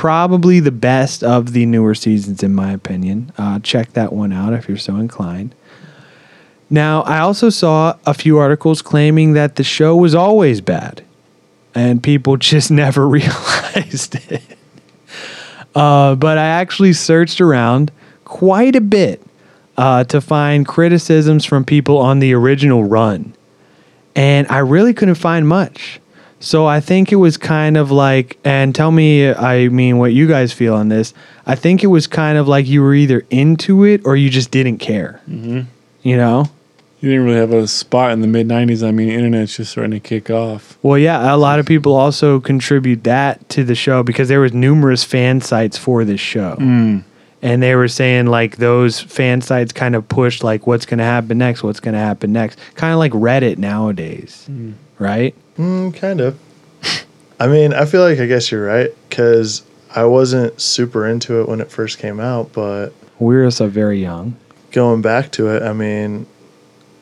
[0.00, 3.32] Probably the best of the newer seasons, in my opinion.
[3.36, 5.54] Uh, check that one out if you're so inclined.
[6.70, 11.04] Now, I also saw a few articles claiming that the show was always bad,
[11.74, 14.42] and people just never realized it.
[15.74, 17.92] Uh, but I actually searched around
[18.24, 19.20] quite a bit
[19.76, 23.34] uh, to find criticisms from people on the original run.
[24.16, 26.00] And I really couldn't find much.
[26.40, 30.26] So I think it was kind of like, and tell me, I mean, what you
[30.26, 31.12] guys feel on this.
[31.46, 34.50] I think it was kind of like you were either into it or you just
[34.50, 35.20] didn't care.
[35.28, 35.68] Mm-hmm.
[36.02, 36.46] You know?
[37.00, 38.86] You didn't really have a spot in the mid '90s.
[38.86, 40.78] I mean, internet's just starting to kick off.
[40.82, 44.52] Well, yeah, a lot of people also contribute that to the show because there was
[44.52, 46.56] numerous fan sites for this show.
[47.42, 51.04] And they were saying like those fan sites kind of pushed like what's going to
[51.04, 52.58] happen next, what's going to happen next.
[52.74, 54.46] Kind of like Reddit nowadays,
[55.00, 55.34] right?
[55.58, 56.38] Mm, kind of.
[57.40, 59.62] I mean, I feel like I guess you're right because
[59.96, 64.36] I wasn't super into it when it first came out, but We're so very young.
[64.72, 66.26] going back to it, I mean,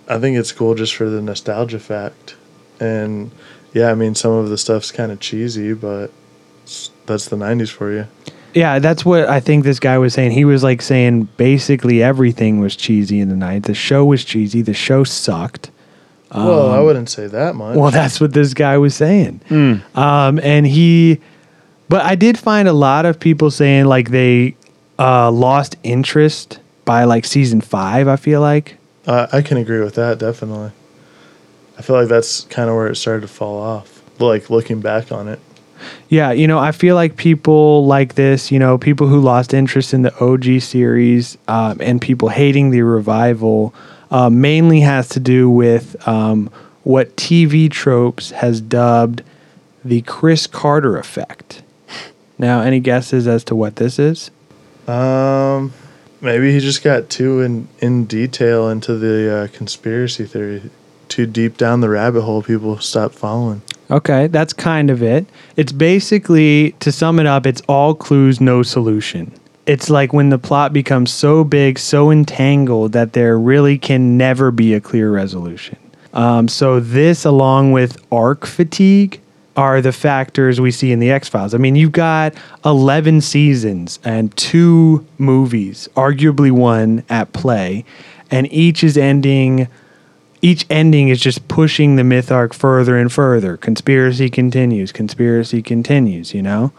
[0.09, 2.37] I think it's cool just for the nostalgia fact.
[2.81, 3.31] And
[3.75, 6.11] yeah, I mean, some of the stuff's kind of cheesy, but
[7.07, 8.07] that's the 90s for you.
[8.55, 10.31] Yeah, that's what I think this guy was saying.
[10.31, 13.65] He was like saying basically everything was cheesy in the night.
[13.65, 14.63] The show was cheesy.
[14.63, 15.71] The show sucked.
[16.35, 17.77] Well, I wouldn't say that much.
[17.77, 19.41] Well, that's what this guy was saying.
[19.95, 21.21] Um, and he,
[21.89, 24.57] but I did find a lot of people saying like they
[24.99, 28.09] uh, lost interest by like season five.
[28.09, 28.77] I feel like.
[29.07, 30.71] Uh, I can agree with that, definitely.
[31.79, 35.13] I feel like that's kind of where it started to fall off, like looking back
[35.13, 35.39] on it.
[36.09, 39.95] Yeah, you know, I feel like people like this, you know, people who lost interest
[39.95, 43.73] in the OG series um, and people hating the revival
[44.11, 46.51] uh, mainly has to do with um,
[46.85, 49.23] what TV Tropes has dubbed
[49.85, 51.63] the Chris Carter effect.
[52.39, 54.31] Now, any guesses as to what this is?
[54.87, 55.73] Um,
[56.21, 60.71] maybe he just got too in in detail into the uh, conspiracy theory,
[61.09, 62.43] too deep down the rabbit hole.
[62.43, 63.63] People stopped following.
[63.91, 65.27] Okay, that's kind of it.
[65.57, 69.33] It's basically, to sum it up, it's all clues, no solution.
[69.69, 74.51] It's like when the plot becomes so big, so entangled that there really can never
[74.51, 75.77] be a clear resolution.
[76.15, 79.21] Um, so, this, along with arc fatigue,
[79.59, 81.53] are the factors we see in the X Files.
[81.53, 82.33] I mean, you've got
[82.65, 87.85] 11 seasons and two movies, arguably one at play,
[88.31, 89.69] and each is ending
[90.41, 93.57] each ending is just pushing the myth arc further and further.
[93.57, 96.73] Conspiracy continues, conspiracy continues, you know?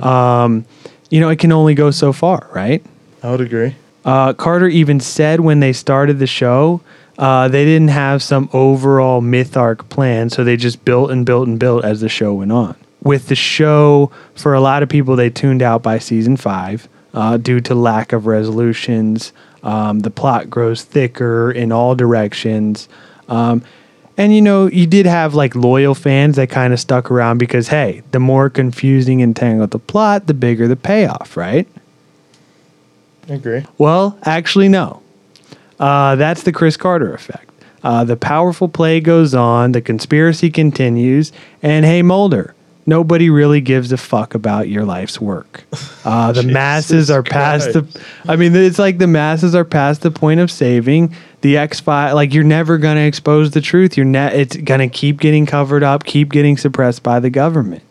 [0.00, 0.64] Um,
[1.10, 2.84] you know, it can only go so far, right?
[3.22, 3.76] I would agree.
[4.04, 6.80] Uh, Carter even said when they started the show,
[7.18, 11.48] uh, they didn't have some overall myth arc plan, so they just built and built
[11.48, 12.76] and built as the show went on.
[13.02, 17.36] With the show, for a lot of people, they tuned out by season five uh,
[17.36, 19.32] due to lack of resolutions.
[19.62, 22.88] Um, the plot grows thicker in all directions.
[23.28, 23.62] Um,
[24.16, 27.68] and you know, you did have like loyal fans that kind of stuck around because,
[27.68, 31.68] hey, the more confusing and tangled the plot, the bigger the payoff, right?
[33.28, 33.64] I agree.
[33.76, 35.02] Well, actually, no.
[35.78, 37.50] Uh, that's the Chris Carter effect.
[37.82, 42.54] Uh, the powerful play goes on, the conspiracy continues, and hey, Mulder,
[42.86, 45.64] nobody really gives a fuck about your life's work.
[46.06, 47.84] Uh, the masses are past the.
[48.28, 51.12] I mean, it's like the masses are past the point of saving.
[51.42, 53.96] The X File, like you're never gonna expose the truth.
[53.96, 57.82] You're ne- It's gonna keep getting covered up, keep getting suppressed by the government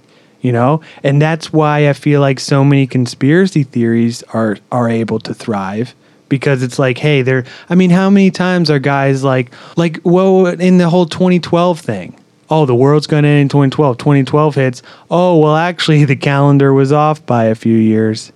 [0.41, 5.17] you know and that's why i feel like so many conspiracy theories are are able
[5.17, 5.95] to thrive
[6.29, 10.45] because it's like hey they're i mean how many times are guys like like well
[10.45, 12.15] in the whole 2012 thing
[12.51, 16.73] oh the world's going to end in 2012 2012 hits oh well actually the calendar
[16.73, 18.31] was off by a few years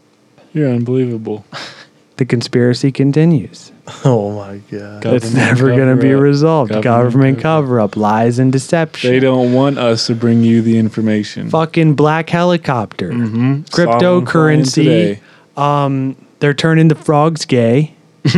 [0.51, 1.45] You're unbelievable.
[2.17, 3.71] the conspiracy continues
[4.05, 5.01] Oh my god.
[5.01, 6.21] Government it's never going to be cover-up.
[6.23, 7.95] resolved Government government cover-up.
[7.97, 11.49] lies and deception They don't want us to bring you the information.
[11.49, 13.63] fucking black helicopter Mm-hmm.
[13.65, 15.19] Saw one flying cryptocurrency today.
[15.57, 17.93] um they're turning the frogs gay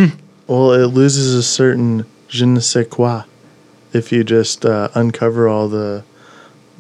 [0.47, 3.23] Well, it loses a certain je ne sais quoi
[3.93, 6.03] if you just uh, uncover all the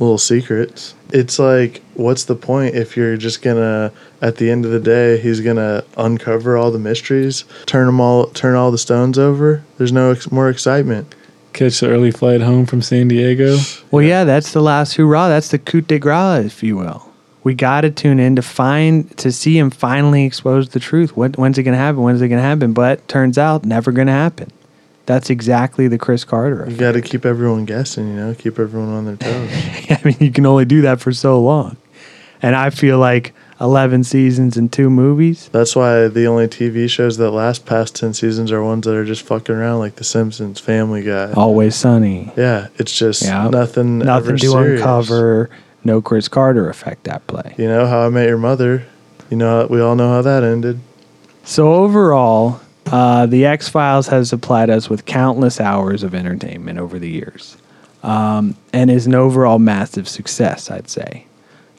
[0.01, 0.95] little secrets.
[1.13, 3.91] It's like, what's the point if you're just gonna,
[4.21, 8.27] at the end of the day, he's gonna uncover all the mysteries, turn them all,
[8.27, 9.63] turn all the stones over.
[9.77, 11.13] There's no ex- more excitement.
[11.53, 13.57] Catch the early flight home from San Diego.
[13.91, 15.27] Well, yeah, that's the last hurrah.
[15.27, 17.09] That's the coup de grace, if you will.
[17.43, 21.17] We got to tune in to find to see him finally expose the truth.
[21.17, 22.01] What when's it gonna happen?
[22.01, 22.71] When's it gonna happen?
[22.71, 24.51] But turns out never gonna happen.
[25.05, 26.65] That's exactly the Chris Carter.
[26.69, 29.49] You got to keep everyone guessing, you know, keep everyone on their toes.
[29.89, 31.77] I mean, you can only do that for so long,
[32.41, 35.49] and I feel like eleven seasons and two movies.
[35.51, 39.05] That's why the only TV shows that last past 10 seasons are ones that are
[39.05, 41.33] just fucking around, like The Simpsons, Family Guy.
[41.33, 42.31] Always sunny.
[42.37, 43.49] Yeah, it's just Yeah.
[43.49, 43.99] nothing.
[43.99, 44.81] Nothing to serious.
[44.81, 45.49] uncover.
[45.83, 47.53] No Chris Carter effect at play.
[47.57, 48.83] You know how I met your mother.
[49.29, 50.79] You know we all know how that ended.
[51.43, 56.99] So overall, uh, the X Files has supplied us with countless hours of entertainment over
[56.99, 57.57] the years,
[58.03, 60.69] um, and is an overall massive success.
[60.69, 61.25] I'd say.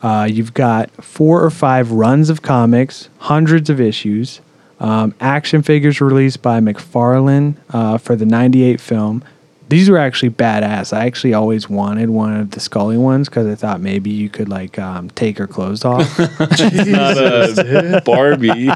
[0.00, 4.40] Uh, you've got four or five runs of comics, hundreds of issues,
[4.80, 9.22] um, action figures released by McFarlane uh, for the '98 film.
[9.73, 10.95] These were actually badass.
[10.95, 14.51] I actually always wanted one of the Scully ones because I thought maybe you could
[14.51, 16.18] like um, take her clothes off.
[16.18, 18.68] Not a Barbie.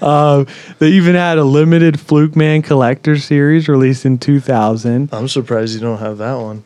[0.00, 0.44] Uh,
[0.78, 5.08] they even had a limited Fluke Man collector series released in 2000.
[5.12, 6.62] I'm surprised you don't have that one.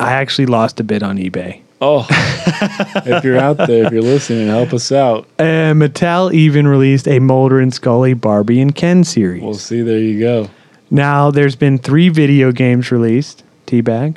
[0.00, 1.60] I actually lost a bit on eBay.
[1.82, 5.28] Oh, if you're out there, if you're listening, help us out.
[5.38, 9.42] And Mattel even released a Mulder and Scully Barbie and Ken series.
[9.42, 9.82] We'll see.
[9.82, 10.48] There you go.
[10.94, 13.42] Now, there's been three video games released.
[13.66, 14.16] Teabag?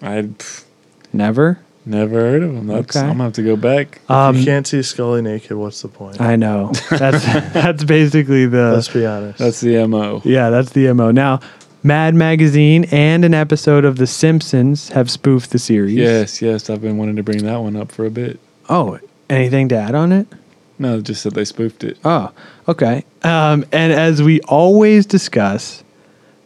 [0.00, 0.64] I pff,
[1.12, 1.60] Never?
[1.84, 2.66] never heard of them.
[2.68, 3.00] That's, Okay.
[3.06, 4.00] I'm gonna have to go back.
[4.08, 5.56] Um, you can't see Scully naked.
[5.56, 6.20] What's the point?
[6.20, 6.72] I know.
[6.90, 9.38] That's that's basically the Let's be honest.
[9.38, 10.22] That's the mo.
[10.24, 11.10] Yeah, that's the MO.
[11.10, 11.40] Now,
[11.82, 15.94] Mad Magazine and an episode of The Simpsons have spoofed the series.
[15.96, 16.70] Yes, yes.
[16.70, 18.38] I've been wanting to bring that one up for a bit.
[18.68, 18.98] Oh,
[19.28, 20.28] anything to add on it?
[20.78, 21.98] No, just that they spoofed it.
[22.04, 22.30] Oh,
[22.68, 23.04] okay.
[23.22, 25.81] Um, and as we always discuss,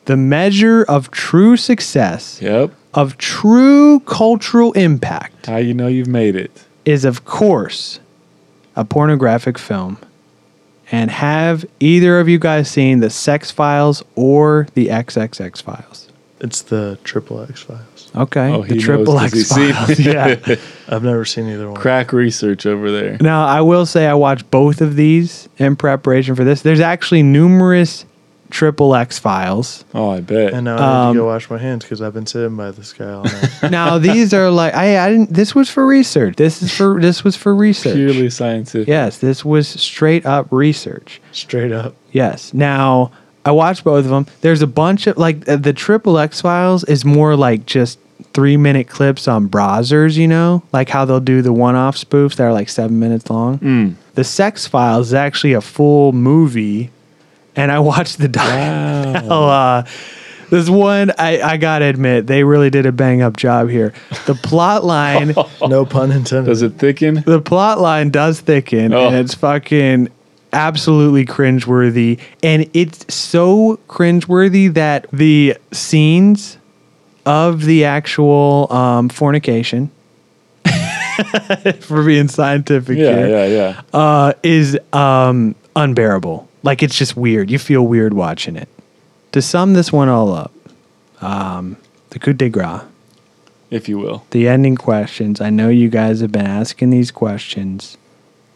[0.06, 2.72] the measure of true success, Yep.
[2.94, 6.50] of true cultural impact, How you know you've made it?
[6.84, 8.00] is of course
[8.74, 9.98] a pornographic film.
[10.92, 16.02] And have either of you guys seen the Sex Files or the XXX Files?
[16.38, 18.10] it's the Triple X Files.
[18.14, 19.90] Okay, Oh, the he Triple knows 'cause X he's Files.
[19.90, 19.98] it.
[20.00, 20.56] yeah.
[20.94, 21.80] I've never seen either one.
[21.80, 23.16] Crack research over there.
[23.20, 26.60] Now, I will say I watched both of these in preparation for this.
[26.62, 28.04] There's actually numerous
[28.50, 29.84] Triple X Files.
[29.94, 30.52] Oh, I bet.
[30.54, 32.70] And now I need Um, to go wash my hands because I've been sitting by
[32.70, 33.50] this guy all night.
[33.70, 37.24] now these are like I, I didn't this was for research this is for this
[37.24, 38.86] was for research Purely scientific.
[38.88, 41.94] yes this was straight up research Straight up.
[42.12, 43.10] yes now
[43.44, 46.84] i watched both of them there's a bunch of like uh, the triple x files
[46.84, 47.98] is more like just
[48.32, 52.44] three minute clips on browsers you know like how they'll do the one-off spoofs that
[52.44, 53.94] are like seven minutes long Mm.
[54.14, 56.90] the sex files is actually a full movie
[57.56, 58.44] and i watched the doc-
[59.26, 59.48] Wow.
[59.48, 59.82] uh,
[60.50, 63.92] this one I, I gotta admit they really did a bang up job here
[64.26, 65.34] the plot line
[65.68, 66.48] No pun intended.
[66.50, 67.22] Does it thicken?
[67.26, 69.08] the plot line does thicken Oh.
[69.08, 70.08] and it's fucking
[70.52, 76.58] absolutely cringeworthy and it's so cringeworthy that the scenes
[77.26, 79.90] of the actual um, fornication
[81.80, 83.80] for being scientific Yeah, here yeah, yeah.
[83.98, 86.48] uh, is um, unbearable.
[86.66, 87.50] Like it's just weird.
[87.50, 88.68] You feel weird watching it.
[89.32, 90.52] To sum this one all up,
[91.20, 91.76] um,
[92.10, 92.82] the coup de grace,
[93.70, 94.24] If you will.
[94.30, 95.40] the ending questions.
[95.40, 97.96] I know you guys have been asking these questions.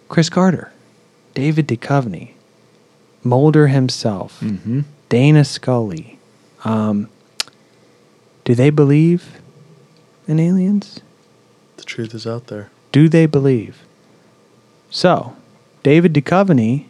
[0.08, 0.72] Chris Carter,
[1.34, 2.32] David Duchovny,
[3.22, 4.80] Mulder himself, Mm-hmm.
[5.08, 6.18] Dana Scully.
[6.64, 7.08] Um,
[8.44, 9.40] do they believe
[10.26, 11.00] in aliens?
[11.76, 12.70] The truth is out there.
[12.92, 13.82] Do they believe?
[14.90, 15.36] So,
[15.82, 16.86] David Duchovny,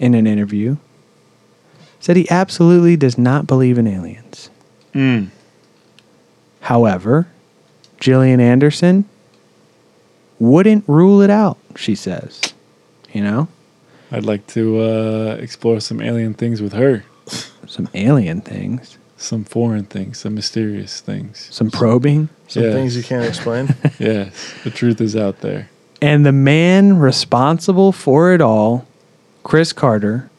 [0.00, 0.76] in an interview,
[2.00, 4.50] said he absolutely does not believe in aliens.
[4.94, 5.28] Mm.
[6.62, 7.28] However,
[8.00, 9.04] Gillian Anderson
[10.38, 12.40] wouldn't rule it out, she says.
[13.12, 13.48] You know,
[14.10, 17.04] I'd like to uh, explore some alien things with her.
[17.66, 21.48] some alien things, Some foreign things, some mysterious things.
[21.50, 22.28] some probing.
[22.48, 22.74] Some Yes.
[22.74, 23.74] things you can't explain.
[23.98, 25.68] Yes, the truth is out there.
[26.02, 28.86] And the man responsible for it all,
[29.42, 30.30] Chris Carter,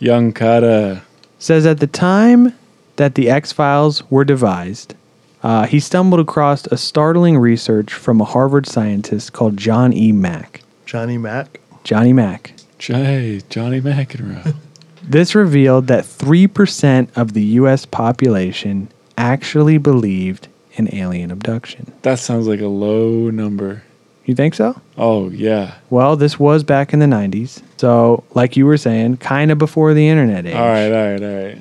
[0.00, 1.02] Young Kata.
[1.38, 2.54] says at the time
[2.96, 4.94] that the X Files were devised,
[5.42, 10.10] uh, he stumbled across a startling research from a Harvard scientist called John E.
[10.12, 10.62] Mack.
[10.84, 11.60] Johnny Mac.
[11.84, 12.54] Johnny Mack.
[12.78, 14.54] Jay, Johnny McEnroe.
[15.02, 17.86] This revealed that 3% of the U.S.
[17.86, 21.92] population actually believed in alien abduction.
[22.02, 23.82] that sounds like a low number.
[24.28, 24.78] You think so?
[24.98, 25.76] Oh, yeah.
[25.88, 27.62] Well, this was back in the 90s.
[27.78, 30.54] So, like you were saying, kind of before the internet age.
[30.54, 31.58] All right, all right, all right.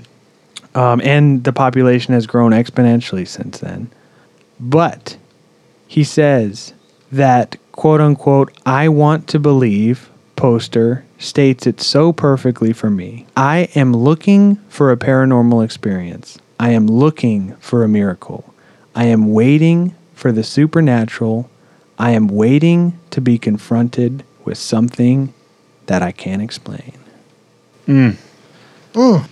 [0.76, 3.89] Um, and the population has grown exponentially since then.
[4.59, 5.15] But
[5.88, 6.74] he says
[7.09, 13.28] that, quote unquote, I want to believe poster states it so perfectly for me.
[13.38, 16.38] I am looking for a paranormal experience.
[16.59, 18.53] I am looking for a miracle.
[18.93, 21.49] I am waiting for the supernatural.
[21.99, 25.33] I am waiting to be confronted with something
[25.87, 26.93] that I can't explain.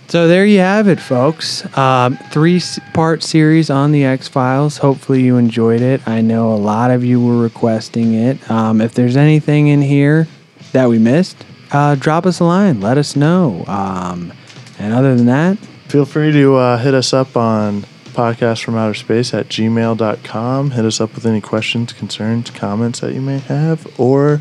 [0.08, 1.64] So there you have it, folks.
[1.76, 2.60] Um, three
[2.94, 4.78] part series on the X Files.
[4.78, 6.06] Hopefully you enjoyed it.
[6.06, 8.50] I know a lot of you were requesting it.
[8.50, 10.28] Um, if there's anything in here
[10.72, 12.80] that we missed, uh, drop us a line.
[12.80, 13.64] Let us know.
[13.66, 14.32] Um,
[14.78, 15.58] and other than that,
[15.88, 17.84] Feel free to uh, hit us up on
[18.16, 20.70] podcast from outer space at gmail.com.
[20.72, 24.40] Hit us up with any questions, concerns, comments that you may have, or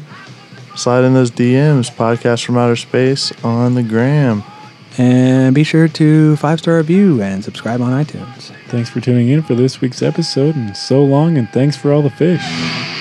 [0.75, 4.43] slide in those DMs, podcast from outer space on the gram.
[4.97, 8.53] and be sure to five star review and subscribe on iTunes.
[8.69, 12.01] Thanks for tuning in for this week's episode, and so long, and thanks for all
[12.01, 12.94] the fish.